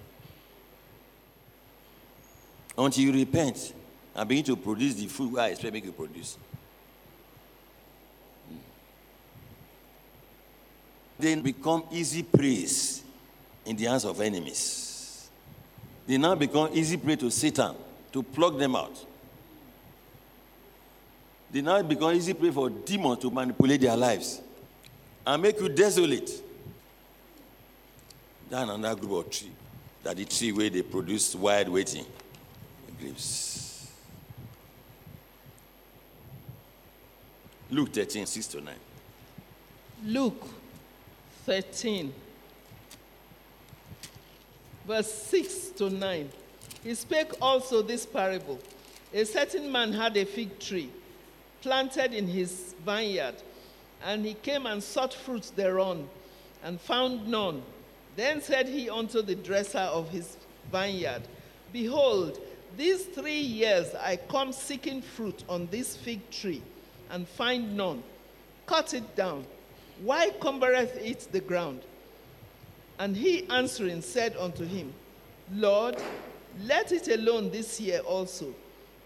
until 2.78 3.04
you 3.04 3.14
repent 3.14 3.74
and 4.16 4.28
begin 4.28 4.44
to 4.44 4.56
produce 4.56 4.96
the 4.96 5.08
food 5.08 5.38
I 5.38 5.50
expect 5.50 5.74
make 5.74 5.86
to 5.86 5.92
produce. 5.92 6.38
Then 11.22 11.42
become 11.42 11.84
easy 11.92 12.24
preys 12.24 13.04
in 13.64 13.76
the 13.76 13.86
hands 13.86 14.06
of 14.06 14.20
enemies. 14.20 15.30
They 16.08 16.18
now 16.18 16.34
become 16.34 16.72
easy 16.74 16.98
prey 16.98 17.16
to 17.18 17.30
Satan 17.30 17.76
to 18.12 18.24
pluck 18.24 18.58
them 18.58 18.76
out. 18.76 19.06
They 21.52 21.62
now 21.62 21.80
become 21.84 22.16
easy 22.16 22.34
prey 22.34 22.50
for 22.50 22.72
demons 22.72 23.20
to 23.20 23.30
manipulate 23.30 23.82
their 23.82 23.96
lives 23.96 24.42
and 25.28 25.44
make 25.44 25.60
you 25.60 25.70
desolate. 25.70 26.32
That's 28.50 28.70
another 28.72 29.00
group 29.00 29.26
of 29.28 29.32
tree. 29.32 29.52
That 30.02 30.18
the 30.18 30.26
tree 30.26 30.52
where 30.52 30.72
they 30.72 30.82
produce 30.82 31.36
wild 31.36 31.70
waiting 31.70 32.06
grapes. 33.00 33.92
Luke 37.70 37.94
13, 37.94 38.26
6 38.26 38.48
to 38.48 38.62
9. 38.62 38.74
Luke 40.06 40.48
13, 41.46 42.14
verse 44.88 45.12
6 45.12 45.70
to 45.78 45.90
9. 45.90 46.30
He 46.84 46.96
spake 46.96 47.32
also 47.42 47.82
this 47.82 48.06
parable 48.06 48.60
A 49.14 49.24
certain 49.26 49.72
man 49.72 49.94
had 49.94 50.16
a 50.18 50.26
fig 50.26 50.60
tree 50.60 50.90
planted 51.62 52.14
in 52.14 52.28
his 52.28 52.76
vineyard, 52.86 53.36
and 54.04 54.26
he 54.26 54.34
came 54.34 54.66
and 54.66 54.84
sought 54.84 55.14
fruit 55.14 55.52
thereon, 55.56 56.10
and 56.64 56.80
found 56.82 57.28
none. 57.28 57.62
Then 58.16 58.42
said 58.42 58.68
he 58.68 58.90
unto 58.90 59.22
the 59.22 59.36
dresser 59.36 59.80
of 59.80 60.10
his 60.10 60.38
vineyard, 60.72 61.22
Behold, 61.72 62.40
these 62.78 63.06
three 63.06 63.40
years 63.40 63.94
I 63.96 64.16
come 64.18 64.52
seeking 64.52 65.02
fruit 65.02 65.44
on 65.48 65.68
this 65.72 65.96
fig 65.96 66.30
tree, 66.30 66.62
and 67.10 67.28
find 67.28 67.76
none. 67.78 68.04
Cut 68.66 68.94
it 68.94 69.16
down. 69.16 69.46
Why 70.02 70.32
cumbereth 70.40 70.98
it 70.98 71.28
the 71.32 71.42
ground? 71.42 71.82
And 72.98 73.16
he 73.16 73.48
answering 73.50 74.02
said 74.02 74.36
unto 74.38 74.66
him, 74.66 74.94
Lord, 75.54 76.02
let 76.66 76.92
it 76.92 77.08
alone 77.08 77.52
this 77.52 77.80
year 77.80 78.00
also, 78.00 78.54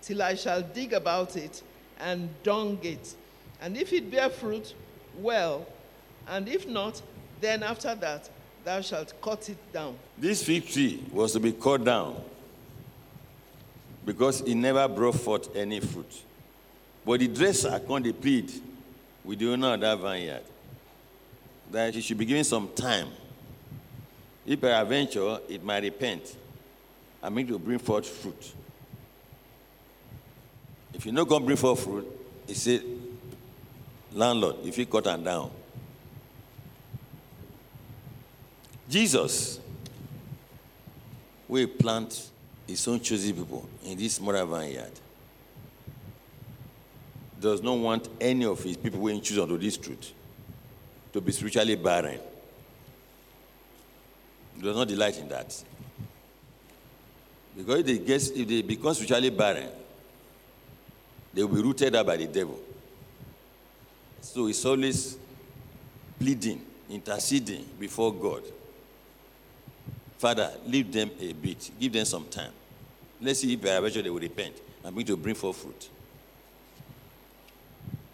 till 0.02 0.22
I 0.22 0.36
shall 0.36 0.62
dig 0.62 0.94
about 0.94 1.36
it 1.36 1.62
and 2.00 2.30
dung 2.44 2.80
it. 2.82 3.16
And 3.62 3.78
if 3.78 3.92
it 3.94 4.10
bear 4.10 4.30
fruit, 4.30 4.74
well, 5.20 5.66
and 6.28 6.48
if 6.48 6.68
not, 6.68 7.02
then 7.42 7.64
after 7.64 7.94
that 7.96 8.30
thou 8.64 8.82
shalt 8.82 9.14
cut 9.22 9.50
it 9.50 9.58
down. 9.74 9.98
This 10.18 10.44
fig 10.44 10.68
tree 10.68 11.04
was 11.12 11.34
to 11.34 11.40
be 11.40 11.52
cut 11.52 11.84
down 11.84 12.22
because 14.06 14.42
it 14.42 14.56
never 14.56 14.88
brought 14.88 15.16
forth 15.16 15.56
any 15.56 15.80
fruit. 15.80 16.24
But 17.06 17.20
the 17.20 17.28
dresser 17.28 17.80
come 17.86 18.02
dey 18.04 18.14
plead 18.14 18.52
with 19.24 19.40
the 19.40 19.52
owner 19.52 19.74
of 19.74 19.82
that 19.82 20.00
vineyard 20.00 20.44
that 21.72 21.94
he 21.94 22.02
should 22.02 22.18
be 22.18 22.26
given 22.26 22.44
some 22.44 22.70
time. 22.76 23.08
If 24.46 24.62
peradventure 24.62 25.40
it 25.50 25.64
might 25.64 25.84
repent 25.84 26.36
and 27.22 27.36
make 27.36 27.48
to 27.48 27.58
bring 27.58 27.80
forth 27.80 28.08
fruit. 28.08 28.54
If 30.94 31.06
you 31.06 31.12
no 31.12 31.26
come 31.26 31.46
bring 31.46 31.58
forth 31.58 31.84
fruit, 31.84 32.08
he 32.48 32.54
said, 32.54 32.84
landlord, 34.14 34.58
if 34.64 34.78
you 34.78 34.86
cut 34.86 35.08
am 35.08 35.24
down. 35.24 35.52
Jesus 38.88 39.60
will 41.48 41.68
plant 41.68 42.30
his 42.68 42.88
own 42.88 43.00
chosen 43.00 43.36
people 43.36 43.68
in 43.84 43.98
this 43.98 44.20
moral 44.22 44.46
vineyard. 44.46 44.92
Does 47.42 47.62
not 47.62 47.78
want 47.78 48.08
any 48.22 48.46
of 48.46 48.64
his 48.64 48.78
people 48.78 49.00
when 49.00 49.20
choose 49.22 49.40
unto 49.40 49.58
this 49.58 49.78
truth 49.78 50.14
to 51.16 51.22
be 51.22 51.32
spiritually 51.32 51.76
barren. 51.76 52.20
Does 54.62 54.76
not 54.76 54.86
delight 54.86 55.18
in 55.18 55.30
that. 55.30 55.64
Because 57.56 57.80
if 57.80 57.86
they, 57.86 57.98
get, 58.00 58.22
if 58.36 58.46
they 58.46 58.62
become 58.62 58.94
spiritually 58.94 59.30
barren, 59.30 59.70
they 61.34 61.42
will 61.42 61.56
be 61.56 61.62
rooted 61.62 61.96
out 61.96 62.06
by 62.06 62.18
the 62.18 62.28
devil. 62.28 62.60
So 64.20 64.48
it's 64.48 64.66
always 64.66 65.18
pleading, 66.20 66.62
interceding 66.90 67.66
before 67.80 68.14
God. 68.14 68.44
Father, 70.18 70.52
leave 70.66 70.92
them 70.92 71.12
a 71.18 71.32
bit, 71.32 71.72
give 71.80 71.94
them 71.94 72.04
some 72.04 72.26
time. 72.26 72.52
Let's 73.22 73.40
see 73.40 73.54
if 73.54 73.64
eventually 73.64 74.04
they 74.04 74.10
will 74.10 74.20
repent 74.20 74.56
begin 74.84 75.16
to 75.16 75.18
bring 75.18 75.36
forth 75.36 75.56
fruit. 75.56 75.90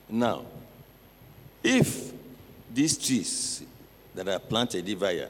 Now, 0.08 0.46
if 1.64 2.21
these 2.74 2.98
trees 2.98 3.64
that 4.16 4.28
are 4.28 4.40
planted 4.40 4.88
Vaya 4.98 5.28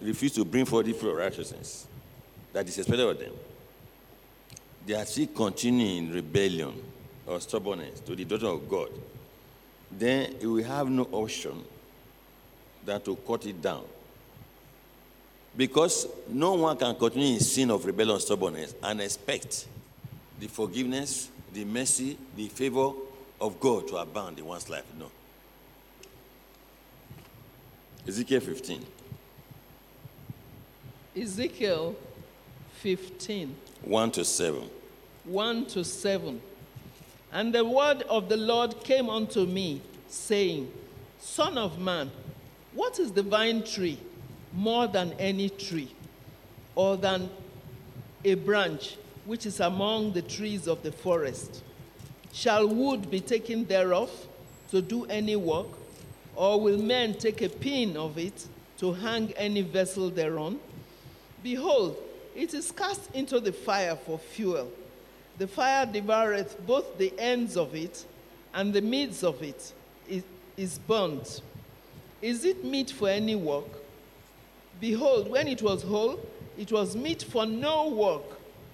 refuse 0.00 0.32
to 0.32 0.44
bring 0.44 0.64
forth 0.64 0.86
the 0.86 0.92
fruit 0.92 1.10
of 1.12 1.16
righteousness 1.16 1.86
that 2.52 2.66
is 2.68 2.78
expected 2.78 3.06
of 3.06 3.18
them, 3.18 3.32
they 4.86 4.94
are 4.94 5.04
still 5.04 5.26
continuing 5.28 6.12
rebellion 6.12 6.72
or 7.26 7.40
stubbornness 7.40 8.00
to 8.00 8.14
the 8.14 8.24
doctrine 8.24 8.52
of 8.52 8.68
God, 8.68 8.90
then 9.90 10.34
we 10.42 10.62
have 10.62 10.88
no 10.88 11.08
option 11.12 11.64
than 12.84 13.00
to 13.00 13.16
cut 13.16 13.46
it 13.46 13.60
down. 13.60 13.84
Because 15.56 16.06
no 16.28 16.52
one 16.52 16.76
can 16.76 16.94
continue 16.94 17.34
in 17.34 17.40
sin 17.40 17.70
of 17.70 17.84
rebellion 17.84 18.14
and 18.14 18.22
stubbornness 18.22 18.74
and 18.82 19.00
expect 19.00 19.66
the 20.38 20.46
forgiveness, 20.46 21.30
the 21.52 21.64
mercy, 21.64 22.16
the 22.36 22.48
favor 22.48 22.92
of 23.40 23.58
God 23.58 23.88
to 23.88 23.96
abound 23.96 24.38
in 24.38 24.44
one's 24.44 24.68
life. 24.68 24.84
No. 24.98 25.10
Ezekiel 28.06 28.40
15. 28.40 28.86
Ezekiel 31.16 31.96
15, 32.74 33.56
1 33.82 34.10
to 34.12 34.24
7. 34.24 34.70
1 35.24 35.66
to 35.66 35.84
7. 35.84 36.40
And 37.32 37.52
the 37.52 37.64
word 37.64 38.02
of 38.02 38.28
the 38.28 38.36
Lord 38.36 38.84
came 38.84 39.10
unto 39.10 39.44
me, 39.44 39.82
saying, 40.08 40.70
Son 41.18 41.58
of 41.58 41.80
man, 41.80 42.10
what 42.74 43.00
is 43.00 43.10
the 43.10 43.22
vine 43.22 43.64
tree 43.64 43.98
more 44.52 44.86
than 44.86 45.12
any 45.18 45.48
tree, 45.48 45.90
or 46.76 46.96
than 46.96 47.28
a 48.24 48.34
branch 48.34 48.96
which 49.24 49.46
is 49.46 49.58
among 49.58 50.12
the 50.12 50.22
trees 50.22 50.68
of 50.68 50.82
the 50.82 50.92
forest? 50.92 51.62
Shall 52.32 52.68
wood 52.68 53.10
be 53.10 53.20
taken 53.20 53.64
thereof 53.64 54.10
to 54.70 54.80
do 54.80 55.06
any 55.06 55.34
work, 55.34 55.66
or 56.36 56.60
will 56.60 56.78
men 56.78 57.14
take 57.14 57.42
a 57.42 57.48
pin 57.48 57.96
of 57.96 58.18
it 58.18 58.46
to 58.78 58.92
hang 58.92 59.32
any 59.32 59.62
vessel 59.62 60.10
thereon? 60.10 60.60
Behold, 61.42 61.96
it 62.34 62.52
is 62.54 62.70
cast 62.70 63.10
into 63.14 63.40
the 63.40 63.52
fire 63.52 63.96
for 63.96 64.18
fuel. 64.18 64.70
The 65.38 65.46
fire 65.46 65.86
devoureth 65.86 66.66
both 66.66 66.98
the 66.98 67.12
ends 67.18 67.56
of 67.56 67.74
it, 67.74 68.04
and 68.54 68.72
the 68.72 68.82
midst 68.82 69.24
of 69.24 69.42
it 69.42 69.72
is, 70.56 70.78
burnt. 70.78 71.42
Is 72.22 72.44
it 72.44 72.64
meet 72.64 72.90
for 72.90 73.08
any 73.08 73.36
work? 73.36 73.68
Behold, 74.80 75.28
when 75.28 75.48
it 75.48 75.62
was 75.62 75.82
whole, 75.82 76.18
it 76.58 76.72
was 76.72 76.96
meet 76.96 77.22
for 77.22 77.44
no 77.44 77.88
work. 77.88 78.22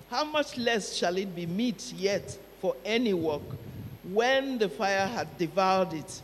How 0.09 0.25
much 0.25 0.57
less 0.57 0.95
shall 0.95 1.17
it 1.17 1.35
be 1.35 1.47
meet 1.47 1.93
yet 1.97 2.39
for 2.61 2.77
any 2.85 3.15
work, 3.15 3.43
when 4.13 4.59
the 4.59 4.69
fire 4.69 5.07
had 5.07 5.37
devoured 5.39 5.93
it, 5.95 6.23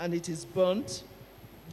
and 0.00 0.14
it 0.14 0.28
is 0.28 0.44
burnt? 0.44 1.04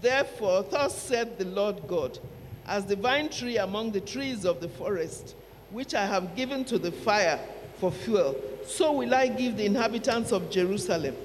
Therefore, 0.01 0.63
thus 0.69 1.01
said 1.01 1.39
the 1.39 1.45
Lord 1.45 1.87
God 1.87 2.19
as 2.67 2.85
the 2.85 2.97
vine 2.97 3.29
tree 3.29 3.57
among 3.57 3.91
the 3.91 4.01
trees 4.01 4.45
of 4.45 4.59
the 4.59 4.67
forest, 4.67 5.35
which 5.71 5.95
I 5.95 6.05
have 6.05 6.35
given 6.35 6.65
to 6.65 6.77
the 6.77 6.91
fire 6.91 7.39
for 7.79 7.91
fuel, 7.91 8.35
so 8.65 8.91
will 8.91 9.15
I 9.15 9.27
give 9.27 9.55
the 9.55 9.65
inhabitants 9.65 10.33
of 10.33 10.51
Jerusalem. 10.51 11.15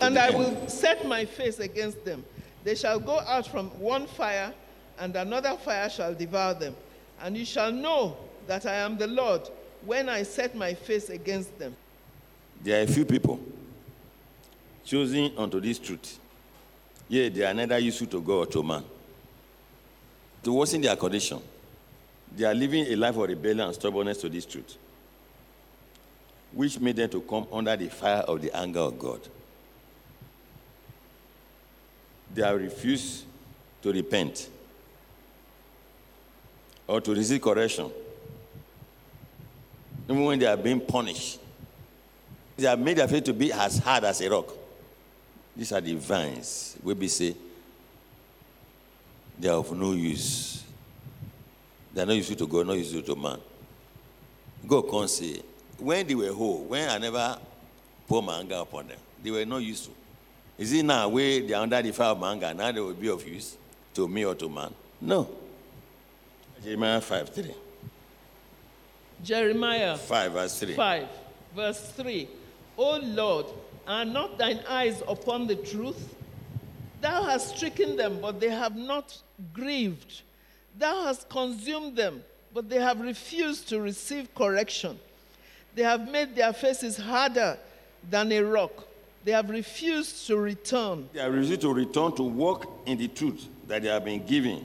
And 0.00 0.16
I 0.16 0.30
will 0.30 0.68
set 0.68 1.06
my 1.06 1.24
face 1.24 1.58
against 1.58 2.04
them. 2.04 2.24
They 2.62 2.76
shall 2.76 3.00
go 3.00 3.18
out 3.20 3.48
from 3.48 3.68
one 3.80 4.06
fire, 4.06 4.54
and 4.98 5.16
another 5.16 5.56
fire 5.56 5.90
shall 5.90 6.14
devour 6.14 6.54
them. 6.54 6.76
And 7.20 7.36
you 7.36 7.44
shall 7.44 7.72
know 7.72 8.16
that 8.46 8.64
I 8.64 8.74
am 8.76 8.96
the 8.96 9.08
Lord 9.08 9.42
when 9.84 10.08
I 10.08 10.22
set 10.22 10.54
my 10.54 10.74
face 10.74 11.10
against 11.10 11.58
them. 11.58 11.74
There 12.62 12.80
are 12.80 12.84
a 12.84 12.86
few 12.86 13.04
people 13.04 13.40
choosing 14.84 15.36
unto 15.36 15.60
this 15.60 15.78
truth. 15.78 16.18
Yea, 17.08 17.28
they 17.28 17.44
are 17.44 17.54
neither 17.54 17.78
useful 17.78 18.06
to 18.06 18.20
God 18.20 18.34
or 18.34 18.46
to 18.46 18.62
man. 18.62 18.84
To 20.42 20.52
worsen 20.52 20.80
their 20.80 20.96
condition, 20.96 21.40
they 22.34 22.44
are 22.44 22.54
living 22.54 22.86
a 22.86 22.96
life 22.96 23.16
of 23.16 23.28
rebellion 23.28 23.60
and 23.60 23.74
stubbornness 23.74 24.18
to 24.18 24.28
this 24.28 24.46
truth, 24.46 24.76
which 26.52 26.78
made 26.78 26.96
them 26.96 27.10
to 27.10 27.20
come 27.20 27.46
under 27.52 27.76
the 27.76 27.88
fire 27.88 28.22
of 28.22 28.40
the 28.40 28.56
anger 28.56 28.80
of 28.80 28.98
God. 28.98 29.20
They 32.32 32.42
have 32.42 32.60
refused 32.60 33.24
to 33.82 33.92
repent 33.92 34.48
or 36.86 37.00
to 37.00 37.14
receive 37.14 37.42
correction, 37.42 37.90
even 40.08 40.24
when 40.24 40.38
they 40.38 40.46
are 40.46 40.56
being 40.56 40.80
punished. 40.80 41.40
They 42.56 42.66
have 42.66 42.78
made 42.78 42.98
their 42.98 43.08
faith 43.08 43.24
to 43.24 43.32
be 43.32 43.52
as 43.52 43.78
hard 43.78 44.04
as 44.04 44.20
a 44.20 44.30
rock. 44.30 44.59
These 45.56 45.72
are 45.72 45.80
the 45.80 45.94
vines 45.94 46.76
where 46.82 46.94
be 46.94 47.08
say 47.08 47.34
they 49.38 49.48
are 49.48 49.56
of 49.56 49.72
no 49.76 49.92
use. 49.92 50.62
They 51.92 52.02
are 52.02 52.06
not 52.06 52.14
useful 52.14 52.36
to 52.36 52.46
God, 52.46 52.66
not 52.66 52.76
useful 52.76 53.02
to 53.02 53.16
man. 53.16 53.40
God 54.66 54.82
can 54.82 55.08
say, 55.08 55.42
when 55.78 56.06
they 56.06 56.14
were 56.14 56.32
whole, 56.32 56.64
when 56.64 56.88
I 56.88 56.98
never 56.98 57.38
pour 58.06 58.22
my 58.22 58.38
anger 58.38 58.56
upon 58.56 58.88
them, 58.88 58.98
they 59.22 59.30
were 59.30 59.44
not 59.46 59.58
useful. 59.58 59.94
Is 60.58 60.72
it 60.72 60.84
now 60.84 61.08
where 61.08 61.40
they 61.40 61.54
are 61.54 61.62
under 61.62 61.80
the 61.80 61.90
fire 61.92 62.08
of 62.08 62.20
my 62.20 62.32
anger, 62.32 62.52
now 62.52 62.70
they 62.70 62.80
will 62.80 62.92
be 62.92 63.08
of 63.08 63.26
use 63.26 63.56
to 63.94 64.06
me 64.06 64.24
or 64.26 64.34
to 64.34 64.48
man? 64.48 64.74
No. 65.00 65.28
Jeremiah 66.62 67.00
5 67.00 67.28
3. 67.30 67.54
Jeremiah 69.24 69.96
5 69.96 70.32
verse 70.32 70.60
3. 70.60 70.74
5, 70.74 71.08
verse 71.56 71.92
3. 71.96 72.28
O 72.76 72.98
Lord, 72.98 73.46
are 73.90 74.04
not 74.04 74.38
thine 74.38 74.60
eyes 74.68 75.02
upon 75.08 75.46
the 75.46 75.56
truth? 75.56 76.14
Thou 77.00 77.24
hast 77.24 77.56
stricken 77.56 77.96
them, 77.96 78.20
but 78.20 78.38
they 78.38 78.50
have 78.50 78.76
not 78.76 79.20
grieved. 79.52 80.22
Thou 80.78 81.04
hast 81.04 81.28
consumed 81.28 81.96
them, 81.96 82.22
but 82.54 82.68
they 82.68 82.80
have 82.80 83.00
refused 83.00 83.68
to 83.70 83.80
receive 83.80 84.32
correction. 84.34 84.98
They 85.74 85.82
have 85.82 86.10
made 86.10 86.34
their 86.36 86.52
faces 86.52 86.96
harder 86.96 87.58
than 88.08 88.30
a 88.32 88.40
rock. 88.42 88.86
They 89.24 89.32
have 89.32 89.50
refused 89.50 90.26
to 90.28 90.36
return. 90.36 91.08
They 91.12 91.20
are 91.20 91.30
refusing 91.30 91.60
to 91.60 91.74
return 91.74 92.14
to 92.16 92.22
walk 92.22 92.66
in 92.86 92.98
the 92.98 93.08
truth 93.08 93.46
that 93.66 93.82
they 93.82 93.88
have 93.88 94.04
been 94.04 94.24
given 94.24 94.64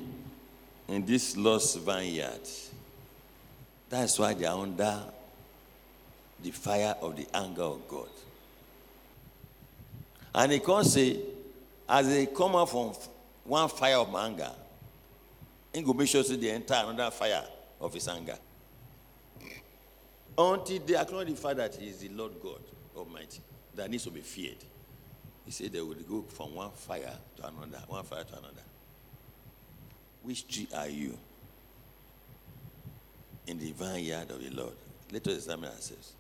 in 0.87 1.05
this 1.05 1.35
lost 1.35 1.79
vineyard. 1.79 2.47
That's 3.89 4.17
why 4.19 4.33
they 4.33 4.45
are 4.45 4.59
under 4.59 5.03
the 6.41 6.51
fire 6.51 6.95
of 7.01 7.15
the 7.15 7.27
anger 7.33 7.63
of 7.63 7.87
God. 7.87 8.09
And 10.37 10.51
he 10.51 10.59
can't 10.59 10.85
say, 10.85 11.17
as 11.87 12.09
they 12.09 12.25
come 12.25 12.57
out 12.57 12.69
from 12.69 12.91
one 13.45 13.69
fire 13.69 13.95
of 13.95 14.13
anger, 14.13 14.51
he 15.73 15.81
go 15.81 15.93
make 15.93 16.09
sure 16.09 16.23
say 16.23 16.35
they 16.35 16.51
enter 16.51 16.73
another 16.75 17.09
fire 17.09 17.43
of 17.79 17.93
his 17.93 18.05
anger. 18.09 18.37
Until 20.37 20.79
they 20.79 20.97
acknowledge 20.97 21.29
the 21.29 21.35
fact 21.35 21.55
that 21.55 21.75
he 21.75 21.87
is 21.87 21.99
the 21.99 22.09
Lord 22.09 22.33
God 22.43 22.59
Almighty, 22.97 23.39
that 23.75 23.89
needs 23.89 24.03
to 24.03 24.11
be 24.11 24.19
feared. 24.19 24.57
He 25.45 25.51
said 25.51 25.71
they 25.71 25.79
will 25.79 25.95
go 25.95 26.23
from 26.27 26.53
one 26.53 26.71
fire 26.71 27.13
to 27.37 27.47
another, 27.47 27.81
one 27.87 28.03
fire 28.03 28.25
to 28.25 28.33
another. 28.33 28.61
Which 30.21 30.45
tree 30.49 30.67
are 30.75 30.89
you 30.89 31.17
in 33.47 33.57
the 33.57 33.71
vineyard 33.71 34.31
of 34.31 34.43
the 34.43 34.49
Lord? 34.49 34.75
Let 35.13 35.25
us 35.27 35.35
examine 35.35 35.69
ourselves. 35.69 36.13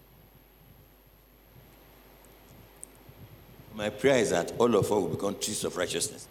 My 3.75 3.89
prayer 3.89 4.17
is 4.17 4.29
that 4.29 4.53
all 4.57 4.73
of 4.73 4.85
us 4.85 4.89
will 4.89 5.09
become 5.09 5.35
trees 5.35 5.63
of 5.65 5.75
righteousness. 5.75 6.27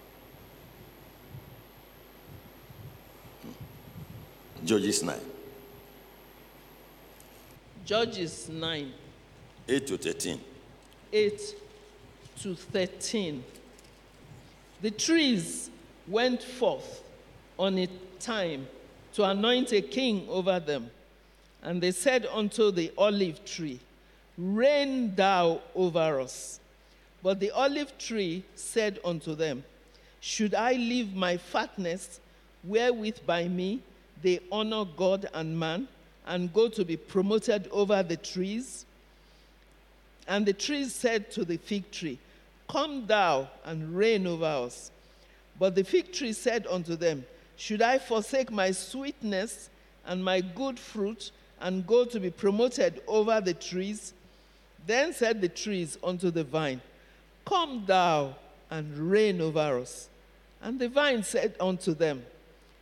Hmm. 3.42 4.66
Judges 4.66 5.02
9, 5.02 5.20
Judges 7.84 8.48
9, 8.48 8.92
8 9.68 9.86
to 9.86 9.98
13. 9.98 10.40
8 11.12 11.54
to 12.40 12.54
13. 12.54 13.44
The 14.80 14.90
trees 14.90 15.70
went 16.08 16.42
forth 16.42 17.02
on 17.58 17.78
a 17.78 17.88
time 18.20 18.66
to 19.12 19.24
anoint 19.24 19.72
a 19.72 19.82
king 19.82 20.26
over 20.30 20.58
them. 20.60 20.90
And 21.62 21.82
they 21.82 21.90
said 21.90 22.26
unto 22.32 22.70
the 22.70 22.90
olive 22.96 23.44
tree, 23.44 23.80
Reign 24.36 25.14
thou 25.14 25.60
over 25.74 26.20
us. 26.20 26.60
But 27.24 27.40
the 27.40 27.52
olive 27.52 27.96
tree 27.96 28.44
said 28.54 29.00
unto 29.02 29.34
them, 29.34 29.64
Should 30.20 30.54
I 30.54 30.74
leave 30.74 31.14
my 31.14 31.38
fatness, 31.38 32.20
wherewith 32.62 33.20
by 33.26 33.48
me 33.48 33.80
they 34.22 34.40
honor 34.52 34.84
God 34.84 35.30
and 35.32 35.58
man, 35.58 35.88
and 36.26 36.52
go 36.52 36.68
to 36.68 36.84
be 36.84 36.98
promoted 36.98 37.66
over 37.72 38.02
the 38.02 38.18
trees? 38.18 38.84
And 40.28 40.44
the 40.44 40.52
trees 40.52 40.94
said 40.94 41.30
to 41.30 41.46
the 41.46 41.56
fig 41.56 41.90
tree, 41.90 42.18
Come 42.68 43.06
thou 43.06 43.48
and 43.64 43.96
reign 43.96 44.26
over 44.26 44.44
us. 44.44 44.90
But 45.58 45.76
the 45.76 45.84
fig 45.84 46.12
tree 46.12 46.34
said 46.34 46.66
unto 46.68 46.94
them, 46.94 47.24
Should 47.56 47.80
I 47.80 47.96
forsake 47.96 48.50
my 48.50 48.70
sweetness 48.70 49.70
and 50.04 50.22
my 50.22 50.42
good 50.42 50.78
fruit 50.78 51.30
and 51.58 51.86
go 51.86 52.04
to 52.04 52.20
be 52.20 52.30
promoted 52.30 53.00
over 53.06 53.40
the 53.40 53.54
trees? 53.54 54.12
Then 54.86 55.14
said 55.14 55.40
the 55.40 55.48
trees 55.48 55.96
unto 56.04 56.30
the 56.30 56.44
vine, 56.44 56.82
Come 57.44 57.84
thou 57.86 58.36
and 58.70 58.96
reign 58.96 59.40
over 59.40 59.80
us. 59.80 60.08
And 60.62 60.78
the 60.78 60.88
vine 60.88 61.22
said 61.22 61.54
unto 61.60 61.94
them, 61.94 62.24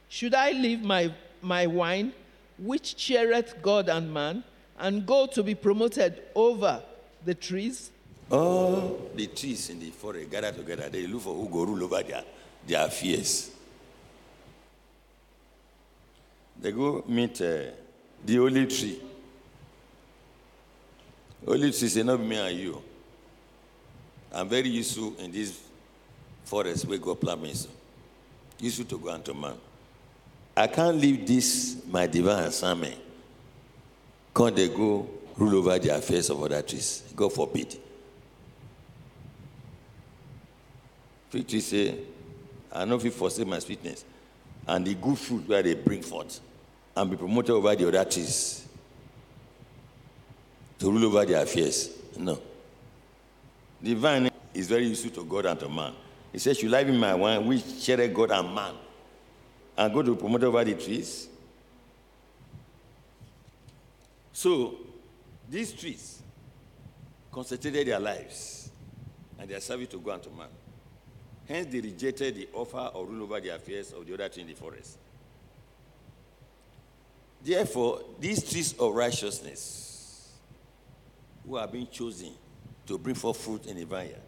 Should 0.08 0.34
I 0.34 0.52
leave 0.52 0.82
my, 0.82 1.12
my 1.40 1.66
wine, 1.66 2.12
which 2.58 2.96
cheereth 2.96 3.60
God 3.60 3.88
and 3.88 4.12
man, 4.12 4.44
and 4.78 5.04
go 5.04 5.26
to 5.26 5.42
be 5.42 5.54
promoted 5.54 6.22
over 6.34 6.82
the 7.24 7.34
trees? 7.34 7.90
All 8.30 9.10
the 9.14 9.26
trees 9.26 9.68
in 9.70 9.80
the 9.80 9.90
forest 9.90 10.30
gather 10.30 10.52
together. 10.52 10.88
They 10.88 11.06
look 11.06 11.22
for 11.22 11.34
who 11.34 11.48
go 11.48 11.64
rule 11.64 11.84
over 11.84 12.02
their, 12.02 12.24
their 12.66 12.86
affairs. 12.86 13.50
They 16.60 16.70
go 16.70 17.04
meet 17.08 17.40
uh, 17.40 17.62
the 18.24 18.36
holy 18.36 18.66
tree. 18.66 19.00
Holy 21.44 21.72
tree 21.72 21.88
say, 21.88 22.04
not 22.04 22.20
me 22.20 22.36
and 22.36 22.56
you. 22.56 22.82
I'm 24.32 24.48
very 24.48 24.68
useful 24.68 25.14
in 25.18 25.30
this 25.30 25.60
forest 26.44 26.86
where 26.86 26.98
God 26.98 27.20
plant 27.20 27.42
me. 27.42 27.52
So. 27.54 27.68
Useful 28.58 28.84
to 28.86 28.98
go 28.98 29.10
unto 29.10 29.34
man. 29.34 29.54
I 30.56 30.66
can't 30.66 30.96
leave 30.96 31.26
this, 31.26 31.82
my 31.88 32.06
divine 32.06 32.44
assignment. 32.44 32.96
Can't 34.34 34.54
they 34.54 34.68
go 34.68 35.08
rule 35.36 35.56
over 35.56 35.78
the 35.78 35.94
affairs 35.94 36.30
of 36.30 36.42
other 36.42 36.62
trees? 36.62 37.02
God 37.14 37.32
forbid. 37.32 37.76
Fig 41.30 41.48
tree 41.48 41.60
say, 41.60 41.98
I 42.70 42.84
know 42.84 42.96
if 42.96 43.04
you 43.04 43.10
forsake 43.10 43.46
my 43.46 43.58
sweetness 43.58 44.04
and 44.66 44.86
the 44.86 44.94
good 44.94 45.18
fruit 45.18 45.48
where 45.48 45.62
they 45.62 45.74
bring 45.74 46.02
forth 46.02 46.40
and 46.96 47.10
be 47.10 47.16
promoted 47.16 47.50
over 47.50 47.74
the 47.74 47.88
other 47.88 48.04
trees 48.04 48.66
to 50.78 50.90
rule 50.90 51.06
over 51.06 51.24
their 51.24 51.42
affairs. 51.42 51.90
No. 52.16 52.38
The 53.82 53.94
vine 53.94 54.30
is 54.54 54.68
very 54.68 54.86
useful 54.86 55.10
to 55.10 55.24
God 55.24 55.46
and 55.46 55.58
to 55.60 55.68
man. 55.68 55.92
He 56.32 56.38
says, 56.38 56.58
Should 56.58 56.72
I 56.72 56.84
be 56.84 56.96
my 56.96 57.14
wine, 57.14 57.46
which 57.46 57.64
share 57.80 58.06
God 58.08 58.30
and 58.30 58.54
man, 58.54 58.74
and 59.76 59.92
go 59.92 60.02
to 60.02 60.14
promote 60.14 60.44
over 60.44 60.64
the 60.64 60.74
trees? 60.74 61.28
So, 64.32 64.76
these 65.48 65.72
trees 65.72 66.22
concentrated 67.30 67.88
their 67.88 68.00
lives 68.00 68.70
and 69.38 69.50
their 69.50 69.60
service 69.60 69.88
to 69.88 69.98
God 69.98 70.14
and 70.14 70.22
to 70.22 70.30
man. 70.30 70.48
Hence, 71.48 71.66
they 71.70 71.80
rejected 71.80 72.36
the 72.36 72.48
offer 72.54 72.90
or 72.94 73.04
rule 73.04 73.24
over 73.24 73.40
the 73.40 73.50
affairs 73.50 73.92
of 73.92 74.06
the 74.06 74.14
other 74.14 74.28
tree 74.28 74.42
in 74.42 74.48
the 74.48 74.54
forest. 74.54 74.96
Therefore, 77.44 78.02
these 78.20 78.48
trees 78.48 78.74
of 78.78 78.94
righteousness 78.94 80.32
who 81.44 81.56
are 81.56 81.66
being 81.66 81.88
chosen 81.88 82.30
to 82.86 82.98
bring 82.98 83.14
forth 83.14 83.36
fruit 83.36 83.66
in 83.66 83.76
the 83.76 83.84
vineyard 83.84 84.20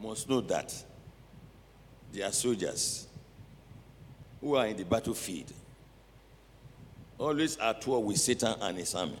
must 0.00 0.28
know 0.28 0.40
that 0.40 0.74
they 2.12 2.22
are 2.22 2.32
soldiers 2.32 3.06
who 4.40 4.54
are 4.54 4.66
in 4.66 4.76
the 4.76 4.84
battlefield, 4.84 5.52
always 7.18 7.56
at 7.58 7.84
war 7.86 8.02
with 8.02 8.18
Satan 8.18 8.54
and 8.60 8.78
his 8.78 8.94
army. 8.94 9.18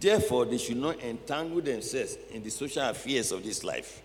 Therefore, 0.00 0.44
they 0.44 0.58
should 0.58 0.76
not 0.76 1.00
entangle 1.02 1.60
themselves 1.60 2.16
in 2.30 2.42
the 2.42 2.50
social 2.50 2.82
affairs 2.82 3.32
of 3.32 3.42
this 3.42 3.64
life. 3.64 4.02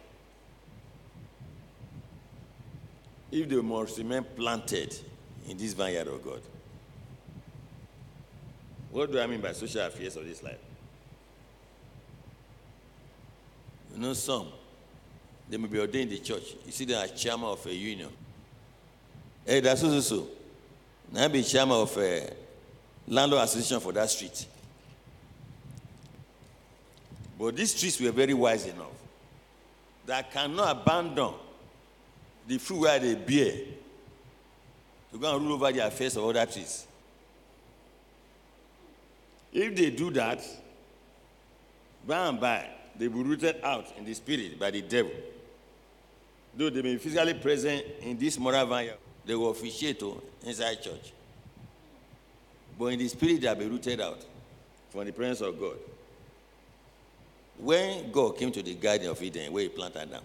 If 3.32 3.50
they 3.50 3.62
must 3.62 3.98
remain 3.98 4.24
planted 4.36 4.96
in 5.48 5.58
this 5.58 5.74
vineyard 5.74 6.08
of 6.08 6.24
God. 6.24 6.42
What 8.92 9.12
do 9.12 9.20
I 9.20 9.26
mean 9.26 9.42
by 9.42 9.54
social 9.54 9.82
affairs 9.82 10.16
of 10.16 10.26
this 10.26 10.44
life? 10.44 10.60
You 13.94 14.00
know, 14.00 14.14
some, 14.14 14.48
they 15.50 15.58
may 15.58 15.68
be 15.68 15.80
ordained 15.80 16.12
in 16.12 16.18
the 16.18 16.24
church. 16.24 16.56
You 16.66 16.72
see, 16.72 16.86
they 16.86 16.96
are 16.96 17.08
chairman 17.08 17.46
of 17.50 17.66
a 17.66 17.74
union. 17.74 18.10
Hey, 19.46 19.60
that's 19.60 19.82
so, 19.82 19.90
so, 19.90 20.00
so. 20.00 20.28
Now 21.12 21.28
be 21.28 21.44
chairman 21.44 21.78
of 21.78 21.96
a 21.98 22.34
landlord 23.08 23.44
association 23.44 23.80
for 23.80 23.92
that 23.92 24.10
street. 24.10 24.46
But 27.38 27.56
these 27.56 27.76
streets 27.76 28.00
were 28.00 28.12
very 28.12 28.34
wise 28.34 28.66
enough 28.66 28.88
that 30.06 30.32
cannot 30.32 30.78
abandon 30.78 31.34
the 32.48 32.58
fruit 32.58 32.80
where 32.80 33.00
they 33.00 33.16
bear 33.16 33.54
to 35.12 35.18
go 35.20 35.36
and 35.36 35.46
rule 35.46 35.54
over 35.54 35.72
the 35.72 35.86
affairs 35.86 36.18
of 36.18 36.26
other 36.26 36.46
trees. 36.46 36.88
If 39.52 39.76
they 39.76 39.92
do 39.92 40.10
that, 40.12 40.42
by 42.08 42.28
and 42.28 42.40
by, 42.40 42.68
they 42.98 43.08
will 43.08 43.24
be 43.24 43.30
rooted 43.30 43.58
out 43.64 43.88
in 43.98 44.06
the 44.06 44.14
spirit 44.14 44.60
by 44.60 44.72
the 44.72 44.82
devil. 44.82 45.12
Though 46.56 46.70
they 46.70 46.82
may 46.82 46.94
be 46.94 46.98
physically 46.98 47.34
present 47.36 47.84
in 48.02 48.18
this 48.18 48.38
moral 48.38 48.66
vineyard, 48.66 48.98
they 49.26 49.36
will 49.36 49.50
officiate 49.50 50.00
to 50.00 50.22
inside 50.46 50.82
church. 50.82 51.14
But 52.78 52.88
in 52.88 53.00
the 53.00 53.08
spirit, 53.08 53.42
they 53.42 53.48
will 53.48 53.56
be 53.56 53.68
rooted 53.68 54.02
out 54.02 54.24
from 54.90 55.06
the 55.06 55.12
presence 55.12 55.42
of 55.42 55.60
God. 55.60 55.78
When 57.58 58.12
God 58.12 58.38
came 58.38 58.52
to 58.52 58.62
the 58.62 58.76
garden 58.76 59.10
of 59.10 59.22
Eden, 59.22 59.52
where 59.52 59.64
he 59.64 59.70
planted 59.70 60.02
Adam, 60.02 60.24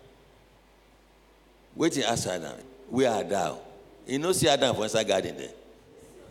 where 1.74 1.90
he 1.90 2.02
asked 2.02 2.26
Adam, 2.26 2.56
Where 2.88 3.10
are 3.10 3.24
thou? 3.24 3.60
He 4.06 4.18
knows 4.18 4.40
see 4.40 4.48
Adam 4.48 4.74
for 4.74 4.84
inside 4.84 5.06
garden 5.06 5.36
there. 5.36 5.50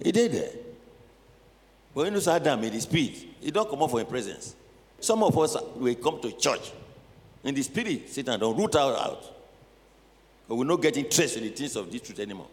He 0.03 0.11
did 0.11 0.31
there. 0.31 0.51
But 1.93 2.05
he 2.05 2.09
knows 2.11 2.27
Adam 2.27 2.63
in 2.63 2.73
the 2.73 2.81
spirit. 2.81 3.13
He 3.41 3.51
don't 3.51 3.69
come 3.69 3.81
up 3.81 3.89
for 3.89 3.99
his 3.99 4.07
presence. 4.07 4.55
Some 4.99 5.23
of 5.23 5.37
us 5.37 5.55
will 5.75 5.95
come 5.95 6.19
to 6.21 6.31
church. 6.31 6.71
In 7.43 7.53
the 7.53 7.61
spirit, 7.61 8.09
Satan 8.09 8.39
don't 8.39 8.57
root 8.57 8.75
out 8.75 8.97
out. 8.97 9.23
But 10.47 10.55
we're 10.55 10.65
not 10.65 10.81
getting 10.81 11.05
interest 11.05 11.37
in 11.37 11.43
the 11.43 11.49
things 11.49 11.75
of 11.75 11.91
this 11.91 12.01
truth 12.01 12.19
anymore. 12.19 12.47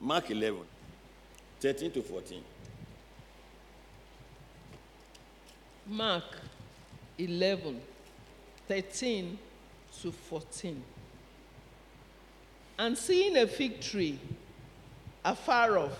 Mark 0.00 0.30
11, 0.30 0.60
13 1.60 1.90
to 1.92 2.02
14. 2.02 2.42
Mark 5.86 6.24
11, 7.16 7.80
13 8.68 9.38
to 10.02 10.12
14. 10.12 10.82
And 12.78 12.96
seeing 12.96 13.36
a 13.36 13.46
fig 13.46 13.80
tree 13.80 14.18
afar 15.24 15.78
off, 15.78 15.98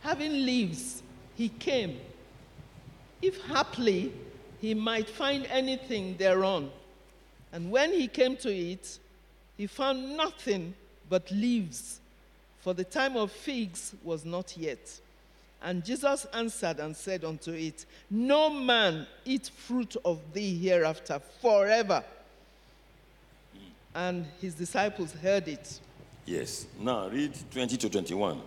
having 0.00 0.32
leaves, 0.32 1.02
he 1.36 1.48
came. 1.48 2.00
If 3.22 3.40
haply 3.46 4.12
he 4.60 4.74
might 4.74 5.08
find 5.08 5.46
anything 5.46 6.16
thereon. 6.16 6.70
And 7.52 7.70
when 7.70 7.92
he 7.92 8.08
came 8.08 8.36
to 8.38 8.52
it, 8.54 8.98
he 9.56 9.66
found 9.66 10.16
nothing 10.16 10.74
but 11.08 11.30
leaves, 11.30 12.00
for 12.60 12.74
the 12.74 12.84
time 12.84 13.16
of 13.16 13.30
figs 13.30 13.94
was 14.02 14.24
not 14.24 14.56
yet. 14.56 15.00
And 15.62 15.84
Jesus 15.84 16.26
answered 16.34 16.80
and 16.80 16.94
said 16.94 17.24
unto 17.24 17.52
it, 17.52 17.86
No 18.10 18.50
man 18.50 19.06
eat 19.24 19.48
fruit 19.48 19.96
of 20.04 20.20
thee 20.32 20.58
hereafter 20.58 21.20
forever. 21.40 22.04
And 23.94 24.26
his 24.40 24.54
disciples 24.54 25.12
heard 25.14 25.48
it. 25.48 25.80
Yes. 26.26 26.66
Now 26.78 27.08
read 27.08 27.32
20 27.50 27.76
to 27.78 27.88
21. 27.88 28.42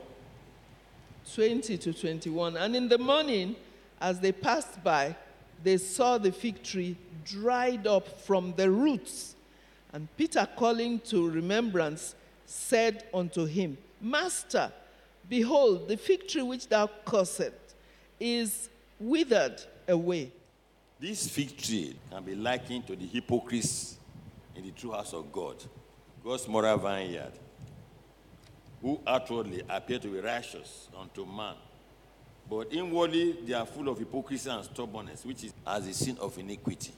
20 1.34 1.77
to 1.77 1.93
21. 1.93 2.58
And 2.58 2.75
in 2.75 2.88
the 2.88 2.97
morning, 2.97 3.55
as 4.02 4.20
they 4.20 4.32
passed 4.32 4.84
by, 4.84 5.16
they 5.64 5.78
saw 5.78 6.18
the 6.18 6.32
fig 6.32 6.64
tree 6.64 6.96
dried 7.26 7.86
up 7.86 8.08
from 8.22 8.54
the 8.56 8.70
roots. 8.70 9.36
And 9.92 10.08
Peter, 10.16 10.48
calling 10.56 11.00
to 11.02 11.30
remembrance, 11.30 12.16
said 12.46 13.06
unto 13.14 13.46
him, 13.46 13.78
Master, 14.02 14.72
behold, 15.28 15.88
the 15.88 15.98
fig 15.98 16.28
tree 16.28 16.42
which 16.42 16.68
thou 16.68 16.90
cursed 17.06 17.52
is 18.20 18.70
withered 19.00 19.62
away. 19.88 20.32
This 21.00 21.28
fig 21.30 21.58
tree 21.58 21.96
can 22.12 22.24
be 22.24 22.36
likened 22.36 22.88
to 22.88 22.96
the 22.96 23.06
hypocrites 23.06 23.98
in 24.56 24.64
the 24.64 24.72
true 24.72 24.92
house 24.92 25.14
of 25.14 25.32
God, 25.32 25.56
God's 26.24 26.48
moral 26.48 26.78
vineyard, 26.78 27.32
who 28.82 29.00
outwardly 29.08 29.64
appear 29.70 30.00
to 30.00 30.08
be 30.08 30.20
righteous 30.20 30.90
unto 30.98 31.26
man, 31.26 31.56
but 32.50 32.74
inwardly 32.74 33.34
they 33.46 33.54
are 33.54 33.66
full 33.66 33.88
of 33.90 34.00
hypocrisy 34.00 34.50
and 34.50 34.64
stubbornness, 34.64 35.26
which 35.26 35.44
is 35.44 35.54
as 35.66 35.88
a 35.88 35.94
sin 35.94 36.18
of 36.20 36.38
iniquity. 36.38 36.94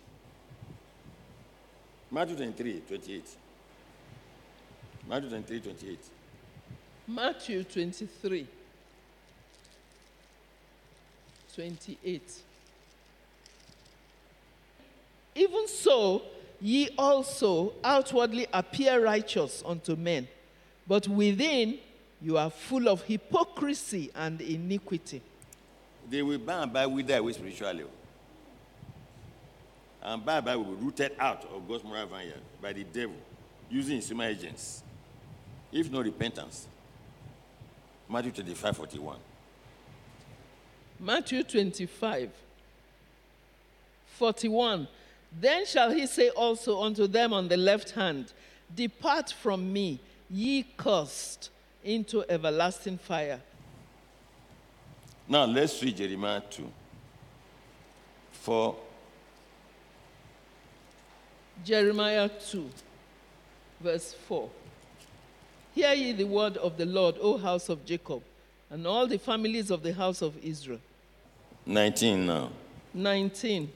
Matthew 2.09 2.35
23, 2.35 2.81
28. 2.87 3.23
Matthew 5.07 5.29
23, 5.29 5.59
28. 5.59 5.99
Matthew 7.07 7.63
23, 7.63 8.47
28. 11.55 12.21
Even 15.35 15.67
so, 15.67 16.21
ye 16.59 16.89
also 16.97 17.73
outwardly 17.83 18.47
appear 18.53 19.03
righteous 19.03 19.63
unto 19.65 19.95
men, 19.95 20.27
but 20.87 21.07
within 21.07 21.79
You 22.21 22.37
are 22.37 22.51
full 22.51 22.87
of 22.87 23.01
hypocrisy 23.03 24.11
and 24.13 24.39
iniquity. 24.41 25.21
They 26.09 26.21
will 26.21 26.37
by 26.39 26.63
and 26.63 26.73
by 26.73 26.85
wither 26.85 27.17
away 27.17 27.33
spiritually. 27.33 27.85
And 30.01 30.25
by 30.25 30.37
and 30.37 30.45
by 30.45 30.55
will 30.55 30.65
be 30.65 30.83
rooted 30.83 31.13
out 31.19 31.45
of 31.45 31.67
God's 31.67 31.83
moral 31.83 32.07
vineyard 32.07 32.41
by 32.61 32.73
the 32.73 32.83
devil 32.83 33.15
using 33.69 33.97
his 33.97 34.07
human 34.07 34.29
agents. 34.29 34.83
If 35.71 35.89
no 35.89 36.01
repentance. 36.01 36.67
Matthew 38.09 38.31
25 38.31 38.77
41. 38.77 39.17
Matthew 40.99 41.43
25, 41.43 42.29
41. 44.17 44.87
Then 45.39 45.65
shall 45.65 45.89
he 45.89 46.05
say 46.05 46.29
also 46.29 46.81
unto 46.81 47.07
them 47.07 47.33
on 47.33 47.47
the 47.47 47.57
left 47.57 47.91
hand, 47.91 48.33
Depart 48.75 49.31
from 49.31 49.73
me, 49.73 49.99
ye 50.29 50.63
cursed, 50.77 51.49
into 51.83 52.23
everlasting 52.29 52.99
fire. 52.99 53.39
Now 55.27 55.45
let's 55.45 55.81
read 55.81 55.97
Jeremiah 55.97 56.41
2. 56.49 56.71
For 58.31 58.75
Jeremiah 61.63 62.29
2, 62.49 62.69
verse 63.79 64.13
4. 64.27 64.49
Hear 65.75 65.93
ye 65.93 66.11
the 66.11 66.23
word 66.25 66.57
of 66.57 66.77
the 66.77 66.85
Lord, 66.85 67.15
O 67.21 67.37
house 67.37 67.69
of 67.69 67.85
Jacob, 67.85 68.23
and 68.69 68.85
all 68.87 69.07
the 69.07 69.19
families 69.19 69.69
of 69.69 69.83
the 69.83 69.93
house 69.93 70.21
of 70.21 70.33
Israel. 70.43 70.79
19 71.65 72.25
now. 72.25 72.49
19. 72.93 73.71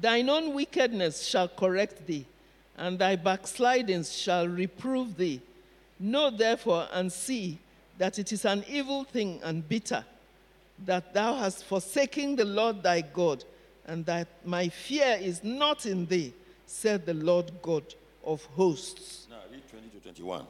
Thine 0.00 0.28
own 0.28 0.54
wickedness 0.54 1.26
shall 1.26 1.48
correct 1.48 2.06
thee, 2.06 2.26
and 2.76 2.98
thy 2.98 3.16
backslidings 3.16 4.12
shall 4.12 4.46
reprove 4.46 5.16
thee. 5.16 5.40
Know 5.98 6.30
therefore 6.30 6.86
and 6.92 7.10
see 7.10 7.58
that 7.98 8.18
it 8.18 8.32
is 8.32 8.44
an 8.44 8.64
evil 8.68 9.04
thing 9.04 9.40
and 9.42 9.66
bitter 9.66 10.04
that 10.86 11.14
thou 11.14 11.34
hast 11.34 11.64
forsaken 11.64 12.36
the 12.36 12.44
Lord 12.44 12.82
thy 12.82 13.00
God, 13.00 13.44
and 13.86 14.04
that 14.06 14.28
my 14.44 14.68
fear 14.68 15.18
is 15.20 15.42
not 15.44 15.86
in 15.86 16.06
thee, 16.06 16.32
said 16.66 17.06
the 17.06 17.14
Lord 17.14 17.52
God 17.62 17.94
of 18.24 18.44
hosts. 18.56 19.26
Now 19.30 19.36
read 19.50 19.68
20 19.68 19.88
to 19.88 20.00
21. 20.00 20.46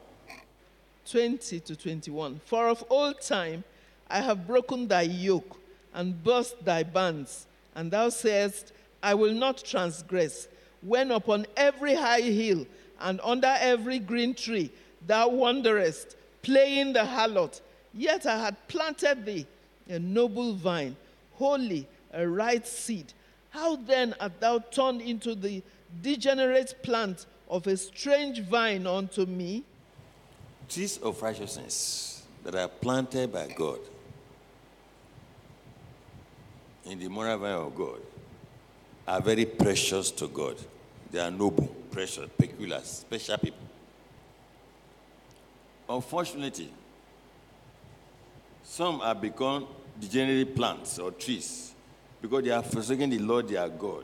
20 1.09 1.59
to 1.59 1.75
21. 1.75 2.41
For 2.45 2.67
of 2.67 2.83
old 2.89 3.21
time 3.21 3.63
I 4.09 4.21
have 4.21 4.47
broken 4.47 4.87
thy 4.87 5.03
yoke 5.03 5.57
and 5.93 6.23
burst 6.23 6.63
thy 6.63 6.83
bands, 6.83 7.47
and 7.75 7.91
thou 7.91 8.09
sayest, 8.09 8.71
I 9.01 9.13
will 9.13 9.33
not 9.33 9.63
transgress. 9.63 10.47
When 10.81 11.11
upon 11.11 11.45
every 11.57 11.95
high 11.95 12.21
hill 12.21 12.65
and 12.99 13.19
under 13.23 13.55
every 13.59 13.99
green 13.99 14.33
tree 14.33 14.71
thou 15.05 15.29
wanderest, 15.29 16.15
playing 16.41 16.93
the 16.93 16.99
harlot, 16.99 17.61
yet 17.93 18.25
I 18.25 18.37
had 18.37 18.67
planted 18.67 19.25
thee 19.25 19.47
a 19.89 19.99
noble 19.99 20.53
vine, 20.53 20.95
holy, 21.33 21.87
a 22.13 22.27
right 22.27 22.65
seed. 22.65 23.13
How 23.49 23.75
then 23.75 24.15
art 24.19 24.39
thou 24.39 24.59
turned 24.59 25.01
into 25.01 25.35
the 25.35 25.63
degenerate 26.01 26.75
plant 26.83 27.25
of 27.49 27.67
a 27.67 27.77
strange 27.77 28.41
vine 28.41 28.87
unto 28.87 29.25
me? 29.25 29.63
Trees 30.67 30.97
of 30.97 31.21
righteousness 31.21 32.23
that 32.43 32.55
are 32.55 32.67
planted 32.67 33.31
by 33.31 33.47
God 33.47 33.79
in 36.85 36.99
the 36.99 37.07
moral 37.07 37.37
vine 37.37 37.51
of 37.53 37.75
God 37.75 38.01
are 39.07 39.21
very 39.21 39.45
precious 39.45 40.11
to 40.11 40.27
God. 40.27 40.55
They 41.11 41.19
are 41.19 41.31
noble, 41.31 41.67
precious, 41.91 42.27
peculiar, 42.37 42.79
special 42.81 43.37
people. 43.37 43.59
Unfortunately, 45.87 46.71
some 48.65 48.99
have 48.99 49.21
become 49.21 49.67
degenerate 49.99 50.55
plants 50.55 50.99
or 50.99 51.11
trees 51.11 51.73
because 52.21 52.43
they 52.43 52.49
have 52.49 52.65
forsaken 52.65 53.09
the 53.09 53.19
Lord 53.19 53.47
their 53.47 53.69
God. 53.69 54.03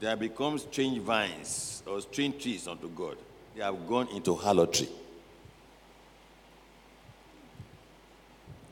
They 0.00 0.08
have 0.08 0.18
become 0.18 0.58
strange 0.58 0.98
vines 0.98 1.82
or 1.86 2.00
strange 2.00 2.42
trees 2.42 2.66
unto 2.66 2.88
God. 2.88 3.16
They 3.54 3.62
have 3.62 3.88
gone 3.88 4.08
into 4.08 4.34
harlotry. 4.34 4.88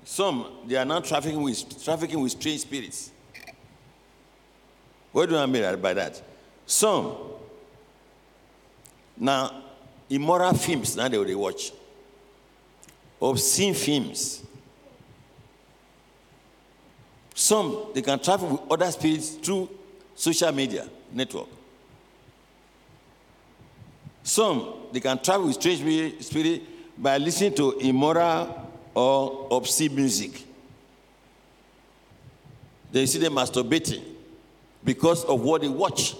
Some 0.05 0.47
they 0.67 0.77
are 0.77 0.85
now 0.85 1.01
trafficking 1.01 1.41
with 1.41 1.83
trafficking 1.85 2.21
with 2.21 2.33
strange 2.33 2.61
spirits. 2.61 3.13
What 5.13 5.29
do 5.29 5.39
I 5.39 5.47
mean 5.47 5.81
by 5.81 5.95
that? 5.95 6.21
Some 6.67 7.17
now 9.17 9.63
immoral 10.11 10.55
films 10.55 10.97
now 10.97 11.09
they 11.09 11.19
will 11.19 11.39
watch. 11.39 11.73
Obscene 13.21 13.75
films. 13.75 14.43
Some 17.53 17.89
they 17.93 18.01
can 18.01 18.19
travel 18.19 18.49
with 18.49 18.73
other 18.73 18.91
spirits 18.91 19.33
through 19.33 19.69
social 20.15 20.51
media 20.53 20.89
network. 21.13 21.49
Some 24.23 24.73
they 24.91 25.01
can 25.01 25.19
travel 25.19 25.49
with 25.49 25.57
strange 25.57 26.25
spirit 26.25 26.63
by 26.97 27.19
listening 27.19 27.53
to 27.57 27.73
immoral 27.73 28.71
or 28.95 29.49
obscene 29.51 29.95
music. 29.95 30.47
They 32.91 33.05
see 33.05 33.19
them 33.19 33.35
masturbating 33.35 34.03
because 34.83 35.23
of 35.27 35.39
what 35.43 35.61
they 35.61 35.69
watch. 35.69 36.17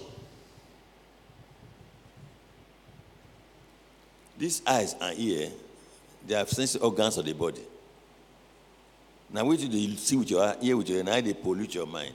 These 4.37 4.61
eyes 4.67 4.95
and 5.01 5.17
ear, 5.17 5.49
they 6.27 6.35
have 6.35 6.49
sensory 6.49 6.81
organs 6.81 7.17
of 7.17 7.25
the 7.25 7.33
body. 7.33 7.63
Now, 9.33 9.43
what 9.43 9.59
you 9.59 9.97
see 9.97 10.15
with 10.15 10.29
your 10.29 10.55
ear, 10.61 10.77
with 10.77 10.87
your 10.87 11.09
eye, 11.09 11.21
they 11.21 11.33
pollute 11.33 11.73
your 11.73 11.87
mind. 11.87 12.13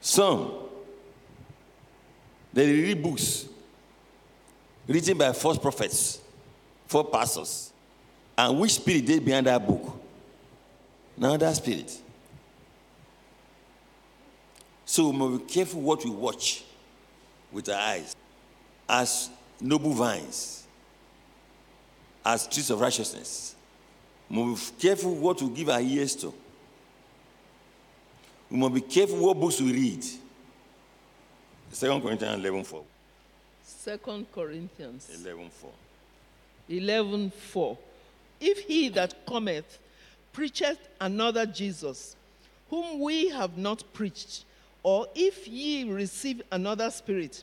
Some, 0.00 0.52
they 2.52 2.70
read 2.70 3.02
books 3.02 3.46
written 4.86 5.18
by 5.18 5.32
false 5.32 5.58
prophets, 5.58 6.20
false 6.86 7.08
pastors. 7.12 7.72
And 8.38 8.60
which 8.60 8.74
spirit 8.74 9.06
they 9.06 9.18
behind 9.18 9.46
that 9.46 9.66
book? 9.66 10.00
Now 11.16 11.36
that 11.36 11.56
spirit. 11.56 12.00
So 14.84 15.08
we 15.08 15.16
must 15.16 15.48
be 15.48 15.52
careful 15.52 15.80
what 15.80 16.04
we 16.04 16.10
watch 16.10 16.62
with 17.50 17.68
our 17.68 17.80
eyes. 17.80 18.14
As 18.88 19.30
noble 19.60 19.92
vines, 19.92 20.64
as 22.24 22.46
trees 22.46 22.70
of 22.70 22.80
righteousness. 22.80 23.55
We 24.28 24.36
must 24.42 24.76
be 24.76 24.88
careful 24.88 25.14
what 25.14 25.40
we 25.40 25.48
give 25.50 25.68
our 25.68 25.80
ears 25.80 26.16
to. 26.16 26.34
We 28.50 28.56
must 28.56 28.74
be 28.74 28.80
careful 28.80 29.18
what 29.18 29.38
books 29.38 29.60
we 29.60 29.72
read. 29.72 30.04
2 31.74 32.00
Corinthians 32.00 32.38
11 32.38 32.64
4. 32.64 32.84
2 33.84 34.26
Corinthians 34.34 35.10
11 35.22 35.50
4. 35.50 35.70
11 36.68 37.30
4. 37.30 37.78
If 38.40 38.58
he 38.60 38.88
that 38.90 39.26
cometh 39.26 39.78
preacheth 40.32 40.78
another 41.00 41.46
Jesus, 41.46 42.16
whom 42.70 43.00
we 43.00 43.28
have 43.28 43.56
not 43.56 43.84
preached, 43.92 44.44
or 44.82 45.06
if 45.14 45.48
ye 45.48 45.84
receive 45.90 46.42
another 46.52 46.90
spirit, 46.90 47.42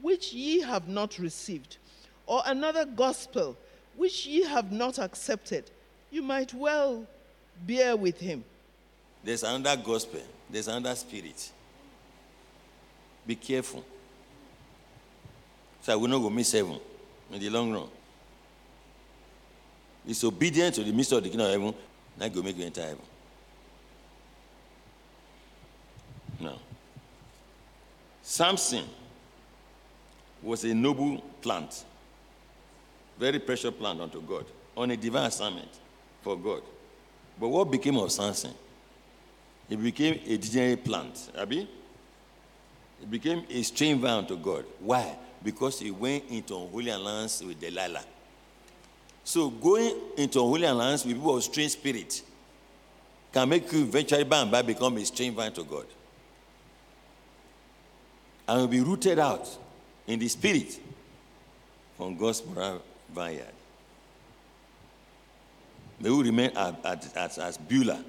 which 0.00 0.32
ye 0.32 0.60
have 0.60 0.88
not 0.88 1.18
received, 1.18 1.78
or 2.26 2.42
another 2.46 2.84
gospel, 2.84 3.56
which 3.96 4.26
ye 4.26 4.44
have 4.44 4.70
not 4.70 4.98
accepted, 4.98 5.70
you 6.10 6.22
might 6.22 6.52
well 6.54 7.06
bear 7.66 7.96
with 7.96 8.18
him. 8.18 8.44
There's 9.22 9.42
another 9.42 9.80
gospel, 9.82 10.20
there's 10.48 10.68
another 10.68 10.94
spirit. 10.94 11.50
Be 13.26 13.34
careful. 13.34 13.84
So 15.82 15.92
I 15.92 15.96
will 15.96 16.08
not 16.08 16.18
go 16.18 16.30
miss 16.30 16.52
heaven 16.52 16.78
in 17.32 17.40
the 17.40 17.50
long 17.50 17.72
run. 17.72 17.88
It's 20.06 20.24
obedient 20.24 20.74
to 20.76 20.84
the 20.84 20.92
mystery 20.92 21.18
of 21.18 21.24
the 21.24 21.30
kingdom 21.30 21.46
of 21.46 21.52
heaven, 21.52 21.74
not 22.18 22.32
go 22.32 22.42
make 22.42 22.56
you 22.56 22.64
enter 22.64 22.80
heaven. 22.80 22.98
No. 26.40 26.58
Samson 28.22 28.84
was 30.42 30.64
a 30.64 30.72
noble 30.72 31.18
plant, 31.42 31.84
very 33.18 33.38
precious 33.40 33.74
plant 33.74 34.00
unto 34.00 34.22
God, 34.22 34.46
on 34.76 34.90
a 34.90 34.96
divine 34.96 35.26
assignment 35.26 35.68
for 36.22 36.36
God. 36.36 36.62
But 37.40 37.48
what 37.48 37.70
became 37.70 37.96
of 37.96 38.10
Samson? 38.10 38.52
He 39.68 39.76
became 39.76 40.20
a 40.26 40.36
degenerate 40.36 40.84
plant. 40.84 41.30
Abi? 41.38 41.68
It 43.02 43.10
became 43.10 43.44
a 43.48 43.62
strange 43.62 44.00
vine 44.00 44.26
to 44.26 44.36
God. 44.36 44.64
Why? 44.80 45.16
Because 45.42 45.78
he 45.78 45.90
went 45.90 46.24
into 46.30 46.56
unholy 46.56 46.90
alliance 46.90 47.42
with 47.42 47.60
Delilah. 47.60 48.04
So 49.22 49.50
going 49.50 49.94
into 50.16 50.40
unholy 50.40 50.64
alliance 50.64 51.04
with 51.04 51.14
people 51.14 51.36
of 51.36 51.44
strange 51.44 51.72
spirit 51.72 52.22
can 53.32 53.48
make 53.48 53.70
you 53.72 53.82
eventually 53.82 54.24
by 54.24 54.40
and 54.40 54.50
by 54.50 54.62
become 54.62 54.96
a 54.96 55.04
strange 55.04 55.36
vine 55.36 55.52
to 55.52 55.62
God. 55.62 55.86
And 58.48 58.62
will 58.62 58.68
be 58.68 58.80
rooted 58.80 59.18
out 59.18 59.46
in 60.06 60.18
the 60.18 60.28
spirit 60.28 60.80
from 61.96 62.16
God's 62.16 62.42
vineyard. 63.10 63.52
May 66.00 66.10
we 66.10 66.24
remain 66.24 66.52
as, 66.56 67.58
Beulah, 67.58 68.04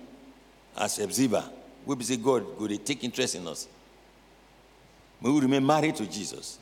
as 0.77 0.97
Hephzibah. 0.97 1.49
We 1.85 1.95
be 1.95 2.03
say 2.03 2.17
God, 2.17 2.45
go 2.57 2.67
they 2.67 2.77
take 2.77 3.03
interest 3.03 3.35
in 3.35 3.47
us. 3.47 3.67
May 5.21 5.31
we 5.31 5.41
remain 5.41 5.65
married 5.65 5.95
to 5.95 6.05
Jesus. 6.05 6.59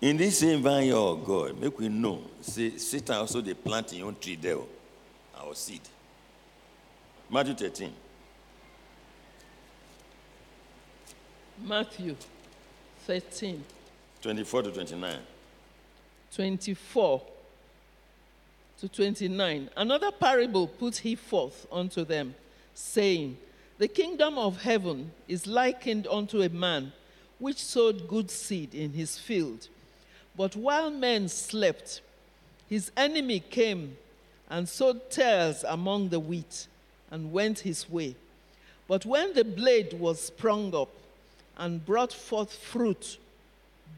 In 0.00 0.16
this 0.16 0.38
same 0.38 0.62
vineyard 0.62 0.94
of 0.94 1.24
God, 1.24 1.60
make 1.60 1.76
we 1.78 1.88
know, 1.88 2.22
say 2.40 2.76
Satan 2.76 3.16
also 3.16 3.40
they 3.40 3.54
plant 3.54 3.92
in 3.92 4.02
own 4.02 4.16
tree 4.20 4.36
there, 4.36 4.54
oh, 4.54 4.68
our 5.36 5.54
seed. 5.54 5.80
Matthew 7.28 7.54
13. 7.54 7.92
Matthew 11.66 12.14
13, 13.06 13.64
24 14.22 14.62
to 14.62 14.70
29. 14.72 15.16
24 16.34 17.22
to 18.80 18.88
29. 18.88 19.70
Another 19.76 20.10
parable 20.12 20.66
put 20.66 20.96
he 20.98 21.14
forth 21.14 21.66
unto 21.70 22.04
them, 22.04 22.34
saying, 22.74 23.36
The 23.78 23.88
kingdom 23.88 24.38
of 24.38 24.62
heaven 24.62 25.12
is 25.26 25.46
likened 25.46 26.06
unto 26.08 26.42
a 26.42 26.48
man 26.48 26.92
which 27.38 27.62
sowed 27.62 28.08
good 28.08 28.30
seed 28.30 28.74
in 28.74 28.92
his 28.92 29.18
field. 29.18 29.68
But 30.36 30.56
while 30.56 30.90
men 30.90 31.28
slept, 31.28 32.00
his 32.68 32.90
enemy 32.96 33.40
came 33.40 33.96
and 34.50 34.68
sowed 34.68 35.10
tares 35.10 35.64
among 35.66 36.08
the 36.08 36.20
wheat 36.20 36.66
and 37.10 37.32
went 37.32 37.60
his 37.60 37.88
way. 37.88 38.14
But 38.86 39.04
when 39.04 39.34
the 39.34 39.44
blade 39.44 39.94
was 39.94 40.20
sprung 40.20 40.74
up 40.74 40.90
and 41.56 41.84
brought 41.84 42.12
forth 42.12 42.52
fruit, 42.52 43.18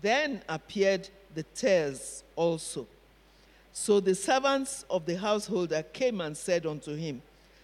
then 0.01 0.43
appeared 0.49 1.09
the 1.35 1.43
tares 1.43 2.23
also. 2.37 2.87
So 3.73 4.01
the 4.01 4.15
servants 4.15 4.85
of 4.91 5.07
the 5.07 5.17
householder 5.17 5.83
came 5.83 6.21
and 6.21 6.37
said 6.37 6.67
unto 6.67 6.95
him, 6.95 7.23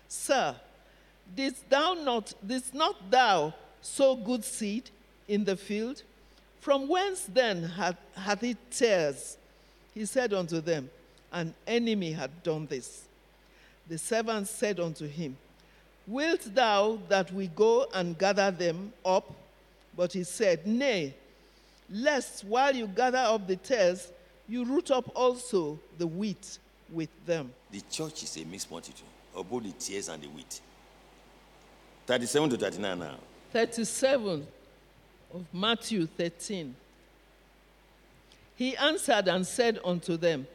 Sir, 0.08 0.54
didst 1.34 1.68
thou 1.68 1.94
not, 1.94 2.32
didst 2.46 2.74
not 2.74 3.10
thou 3.10 3.54
sow 3.82 4.16
good 4.16 4.44
seed 4.44 4.90
in 5.28 5.44
the 5.44 5.56
field? 5.56 6.02
From 6.60 6.88
whence 6.88 7.22
then 7.22 7.62
hath, 7.62 7.96
hath 8.14 8.42
it 8.42 8.58
tares? 8.70 9.36
He 9.94 10.04
said 10.04 10.32
unto 10.32 10.60
them, 10.60 10.90
An 11.32 11.54
enemy 11.66 12.12
had 12.12 12.42
done 12.42 12.66
this. 12.66 13.04
The 13.88 13.98
servants 13.98 14.50
said 14.50 14.80
unto 14.80 15.06
him, 15.06 15.36
Wilt 16.06 16.54
thou 16.54 16.98
that 17.08 17.32
we 17.32 17.48
go 17.48 17.86
and 17.92 18.18
gather 18.18 18.50
them 18.50 18.92
up? 19.04 19.32
But 19.96 20.12
he 20.12 20.24
said, 20.24 20.66
Nay, 20.66 21.14
lest 21.90 22.44
while 22.44 22.74
you 22.74 22.86
gather 22.86 23.18
up 23.18 23.46
the 23.46 23.56
tares, 23.56 24.12
you 24.48 24.64
root 24.64 24.90
up 24.90 25.10
also 25.14 25.78
the 25.98 26.06
wheat 26.06 26.58
with 26.90 27.10
them. 27.26 27.52
The 27.70 27.80
church 27.90 28.22
is 28.22 28.36
a 28.36 28.44
mixed 28.44 28.70
multitude 28.70 29.06
of 29.34 29.48
both 29.50 29.64
the 29.64 29.72
tares 29.72 30.08
and 30.08 30.22
the 30.22 30.28
wheat. 30.28 30.60
37 32.06 32.50
to 32.50 32.56
39 32.56 32.98
now. 32.98 33.16
37 33.52 34.46
of 35.34 35.44
Matthew 35.52 36.06
13. 36.06 36.74
He 38.54 38.76
answered 38.76 39.28
and 39.28 39.46
said 39.46 39.78
unto 39.84 40.16
them, 40.16 40.46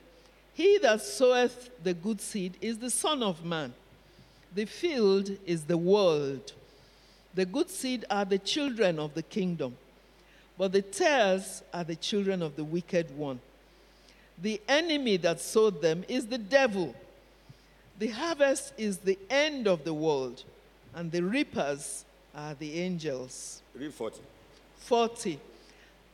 He 0.54 0.80
that 0.80 1.02
soweth 1.02 1.70
the 1.84 1.94
good 1.94 2.22
seed 2.22 2.58
is 2.62 2.80
the 2.80 2.90
Son 2.90 3.22
of 3.22 3.46
Man. 3.46 3.74
The 4.54 4.66
field 4.66 5.30
is 5.46 5.64
the 5.64 5.78
world. 5.78 6.54
The 7.34 7.46
good 7.46 7.70
seed 7.70 8.06
are 8.10 8.26
the 8.26 8.40
children 8.40 9.00
of 9.00 9.14
the 9.14 9.24
kingdom, 9.24 9.78
but 10.58 10.72
the 10.72 10.82
tares 10.82 11.64
are 11.74 11.84
the 11.84 11.96
children 11.96 12.42
of 12.42 12.56
the 12.56 12.64
wicked 12.64 13.16
one. 13.18 13.40
The 14.42 14.62
enemy 14.68 15.18
that 15.18 15.40
sowed 15.40 15.82
them 15.82 16.04
is 16.08 16.28
the 16.28 16.38
devil. 16.38 16.96
The 18.00 18.08
harvest 18.08 18.74
is 18.78 18.98
the 18.98 19.20
end 19.30 19.68
of 19.68 19.84
the 19.84 19.94
world, 19.94 20.44
and 20.96 21.12
the 21.12 21.22
reapers 21.22 22.06
are 22.36 22.56
the 22.56 22.80
angels. 22.80 23.62
Read 23.76 23.94
40. 23.94 24.20
40. 24.78 25.40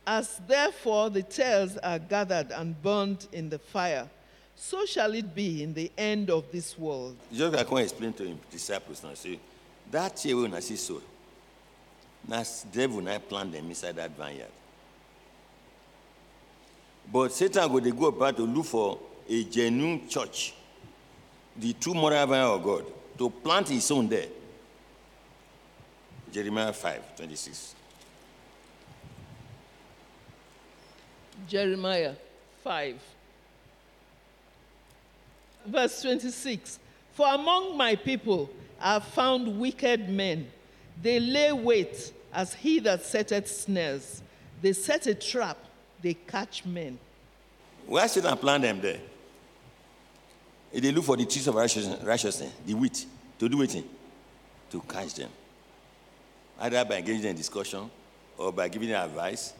As 0.06 0.40
therefore 0.46 1.10
the 1.10 1.22
tares 1.22 1.76
are 1.78 1.98
gathered 1.98 2.50
and 2.50 2.80
burned 2.82 3.26
in 3.32 3.48
the 3.48 3.58
fire, 3.58 4.08
so 4.56 4.84
shall 4.84 5.14
it 5.14 5.34
be 5.34 5.62
in 5.62 5.72
the 5.74 5.90
end 5.96 6.30
of 6.30 6.50
this 6.50 6.78
world. 6.78 7.16
Just 7.32 7.54
I 7.54 7.64
can 7.64 7.78
explain 7.78 8.12
to 8.14 8.24
him, 8.24 8.38
disciples 8.50 9.02
now. 9.02 9.14
Say, 9.14 9.38
that 9.90 10.24
year 10.24 10.36
when 10.36 10.52
I 10.52 10.60
see 10.60 10.76
so, 10.76 11.00
now 12.28 12.42
devil 12.70 13.00
now 13.00 13.18
plant 13.18 13.52
them 13.52 13.68
inside 13.68 13.96
that 13.96 14.10
vineyard. 14.16 14.52
But 17.10 17.32
Satan 17.32 17.68
go 17.72 17.80
they 17.80 17.90
go 17.90 18.06
about 18.06 18.36
to 18.36 18.42
look 18.42 18.66
for 18.66 18.98
a 19.28 19.44
genuine 19.44 20.06
church, 20.08 20.52
the 21.56 21.72
true 21.72 21.94
moral 21.94 22.26
vineyard 22.26 22.44
of 22.54 22.62
God, 22.62 22.84
to 23.16 23.30
plant 23.30 23.68
his 23.70 23.90
own 23.90 24.08
there. 24.08 24.26
Jeremiah 26.30 26.72
5, 26.74 27.16
26. 27.16 27.74
Jeremiah 31.48 32.12
5. 32.62 32.96
Verse 35.64 36.02
26 36.02 36.78
For 37.14 37.26
among 37.26 37.76
my 37.78 37.96
people 37.96 38.50
have 38.78 39.04
found 39.04 39.58
wicked 39.58 40.10
men. 40.10 40.50
They 41.00 41.20
lay 41.20 41.52
wait 41.52 42.12
as 42.32 42.54
he 42.54 42.78
that 42.80 43.04
setteth 43.04 43.48
snares. 43.48 44.22
They 44.60 44.72
set 44.72 45.06
a 45.06 45.14
trap, 45.14 45.56
they 46.02 46.14
catch 46.14 46.64
men. 46.64 46.98
Why 47.86 48.06
Satan 48.06 48.36
plant 48.36 48.62
them 48.62 48.80
there? 48.80 49.00
If 50.72 50.82
they 50.82 50.92
look 50.92 51.04
for 51.04 51.16
the 51.16 51.24
trees 51.24 51.46
of 51.48 51.54
righteousness, 51.54 52.02
righteousness 52.02 52.52
the 52.66 52.74
wheat, 52.74 53.06
to 53.38 53.48
do 53.48 53.62
it, 53.62 53.84
to 54.70 54.80
catch 54.82 55.14
them. 55.14 55.30
Either 56.60 56.84
by 56.84 56.96
engaging 56.96 57.30
in 57.30 57.36
discussion 57.36 57.90
or 58.36 58.52
by 58.52 58.68
giving 58.68 58.90
them 58.90 59.08
advice, 59.08 59.54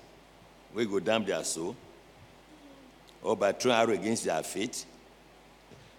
we 0.74 0.84
go 0.84 1.00
damn 1.00 1.24
their 1.24 1.42
soul, 1.44 1.74
or 3.22 3.36
by 3.36 3.52
throwing 3.52 3.78
arrow 3.78 3.94
against 3.94 4.24
their 4.24 4.42
faith. 4.42 4.84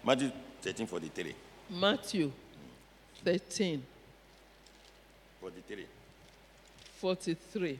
Matthew 0.04 0.30
13 0.62 0.86
43. 0.86 1.34
Matthew 1.70 2.32
13 3.24 3.82
43. 5.40 5.86
43. 7.00 7.78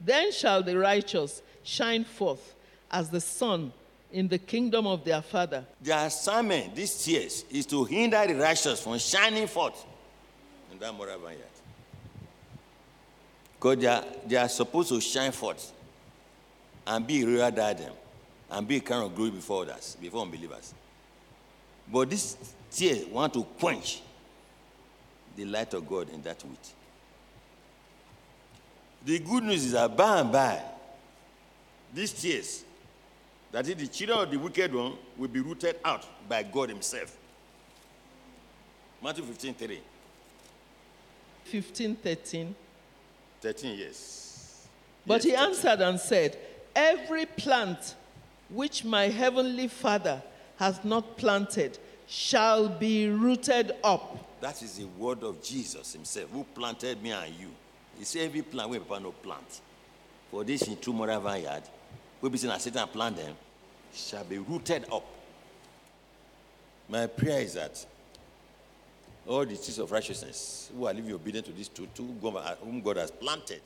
Then 0.00 0.32
shall 0.32 0.62
the 0.62 0.76
righteous 0.76 1.42
shine 1.62 2.04
forth 2.04 2.54
as 2.90 3.10
the 3.10 3.20
sun 3.20 3.72
in 4.10 4.26
the 4.26 4.38
kingdom 4.38 4.86
of 4.86 5.04
their 5.04 5.20
Father. 5.20 5.64
Their 5.80 6.06
assignment 6.06 6.74
these 6.74 7.06
years 7.06 7.44
is 7.50 7.66
to 7.66 7.84
hinder 7.84 8.26
the 8.26 8.34
righteous 8.34 8.82
from 8.82 8.98
shining 8.98 9.46
forth 9.46 9.84
in 10.72 10.78
that 10.78 10.94
moral 10.94 11.18
vineyard. 11.18 11.44
Because 13.54 13.78
they 13.78 13.86
are, 13.86 14.04
they 14.26 14.36
are 14.36 14.48
supposed 14.48 14.88
to 14.88 15.00
shine 15.00 15.32
forth 15.32 15.70
and 16.86 17.06
be 17.06 17.22
a 17.22 17.26
real 17.26 17.50
diadem 17.50 17.92
and 18.50 18.66
be 18.66 18.78
a 18.78 18.94
of 18.94 19.14
glory 19.14 19.30
before 19.30 19.62
others, 19.62 19.96
before 20.00 20.22
unbelievers. 20.22 20.74
But 21.90 22.08
this 22.10 22.36
tare 22.70 23.06
want 23.10 23.34
to 23.34 23.44
quench 23.44 24.00
the 25.36 25.44
light 25.44 25.74
of 25.74 25.86
God 25.86 26.08
in 26.10 26.22
that 26.22 26.42
wheat. 26.42 26.72
The 29.04 29.18
good 29.18 29.44
news 29.44 29.64
is 29.66 29.72
that 29.72 29.96
by 29.96 30.20
and 30.20 30.30
by, 30.32 30.60
these 31.92 32.12
tares, 32.12 32.64
that 33.50 33.66
is, 33.68 33.74
the 33.74 33.86
children 33.86 34.20
of 34.20 34.30
the 34.30 34.38
wicked 34.38 34.72
one 34.74 34.94
will 35.18 35.28
be 35.28 35.40
rooted 35.40 35.76
out 35.84 36.06
by 36.28 36.42
God 36.42 36.68
Himself. 36.70 37.16
Matthew 39.02 39.24
15 39.24 39.54
3. 39.54 39.80
15 41.44 41.96
13. 41.96 42.54
13 43.40 43.78
years. 43.78 44.66
But 45.04 45.24
Yes, 45.24 45.24
he 45.24 45.30
13. 45.32 45.48
answered 45.48 45.80
and 45.84 45.98
said, 46.00 46.38
Every 46.74 47.26
plant 47.26 47.96
which 48.48 48.84
my 48.84 49.08
heavenly 49.08 49.66
Father 49.68 50.22
hath 50.56 50.84
not 50.84 51.16
planted 51.18 51.78
shall 52.06 52.68
be 52.68 53.08
rooted 53.08 53.72
up. 53.82 54.40
That 54.40 54.62
is 54.62 54.78
the 54.78 54.84
word 54.84 55.24
of 55.24 55.42
Jesus 55.42 55.92
Himself, 55.92 56.30
who 56.30 56.44
planted 56.54 57.02
me 57.02 57.10
and 57.10 57.34
you. 57.34 57.48
He 58.02 58.06
said, 58.06 58.22
Every 58.22 58.42
plant 58.42 58.68
where 58.68 58.80
people 58.80 58.98
no 58.98 59.12
plant. 59.12 59.60
For 60.28 60.42
this 60.42 60.62
in 60.62 60.76
true 60.76 60.92
moral 60.92 61.20
vineyard, 61.20 61.62
we 62.20 62.28
be 62.30 62.36
saying, 62.36 62.58
Satan 62.58 62.88
plant 62.88 63.16
them, 63.16 63.36
shall 63.94 64.24
be 64.24 64.38
rooted 64.38 64.86
up. 64.90 65.04
My 66.88 67.06
prayer 67.06 67.42
is 67.42 67.54
that 67.54 67.86
all 69.24 69.46
the 69.46 69.54
trees 69.54 69.78
of 69.78 69.92
righteousness 69.92 70.68
who 70.76 70.84
are 70.84 70.92
living 70.92 71.12
obedient 71.12 71.46
to 71.46 71.52
truth, 71.52 71.94
to 71.94 72.02
whom 72.02 72.18
God- 72.18 72.58
whom 72.60 72.80
God 72.80 72.96
has 72.96 73.12
planted, 73.12 73.62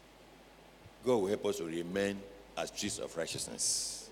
God 1.03 1.17
will 1.17 1.29
help 1.29 1.47
us 1.47 1.57
to 1.57 1.65
remain 1.65 2.21
as 2.59 2.71
trees 2.71 2.99
of 2.99 3.17
righteousness 3.17 4.11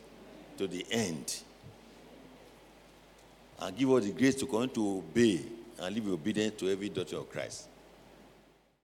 to 0.56 0.66
the 0.66 0.86
end. 0.90 1.42
And 3.58 3.76
give 3.76 3.90
us 3.92 4.04
the 4.04 4.12
grace 4.12 4.36
to 4.36 4.46
continue 4.46 4.74
to 4.74 4.88
obey 5.00 5.44
and 5.80 5.94
live 5.94 6.08
obedient 6.08 6.56
to 6.60 6.70
every 6.70 6.88
daughter 6.88 7.18
of 7.18 7.30
Christ. 7.30 7.68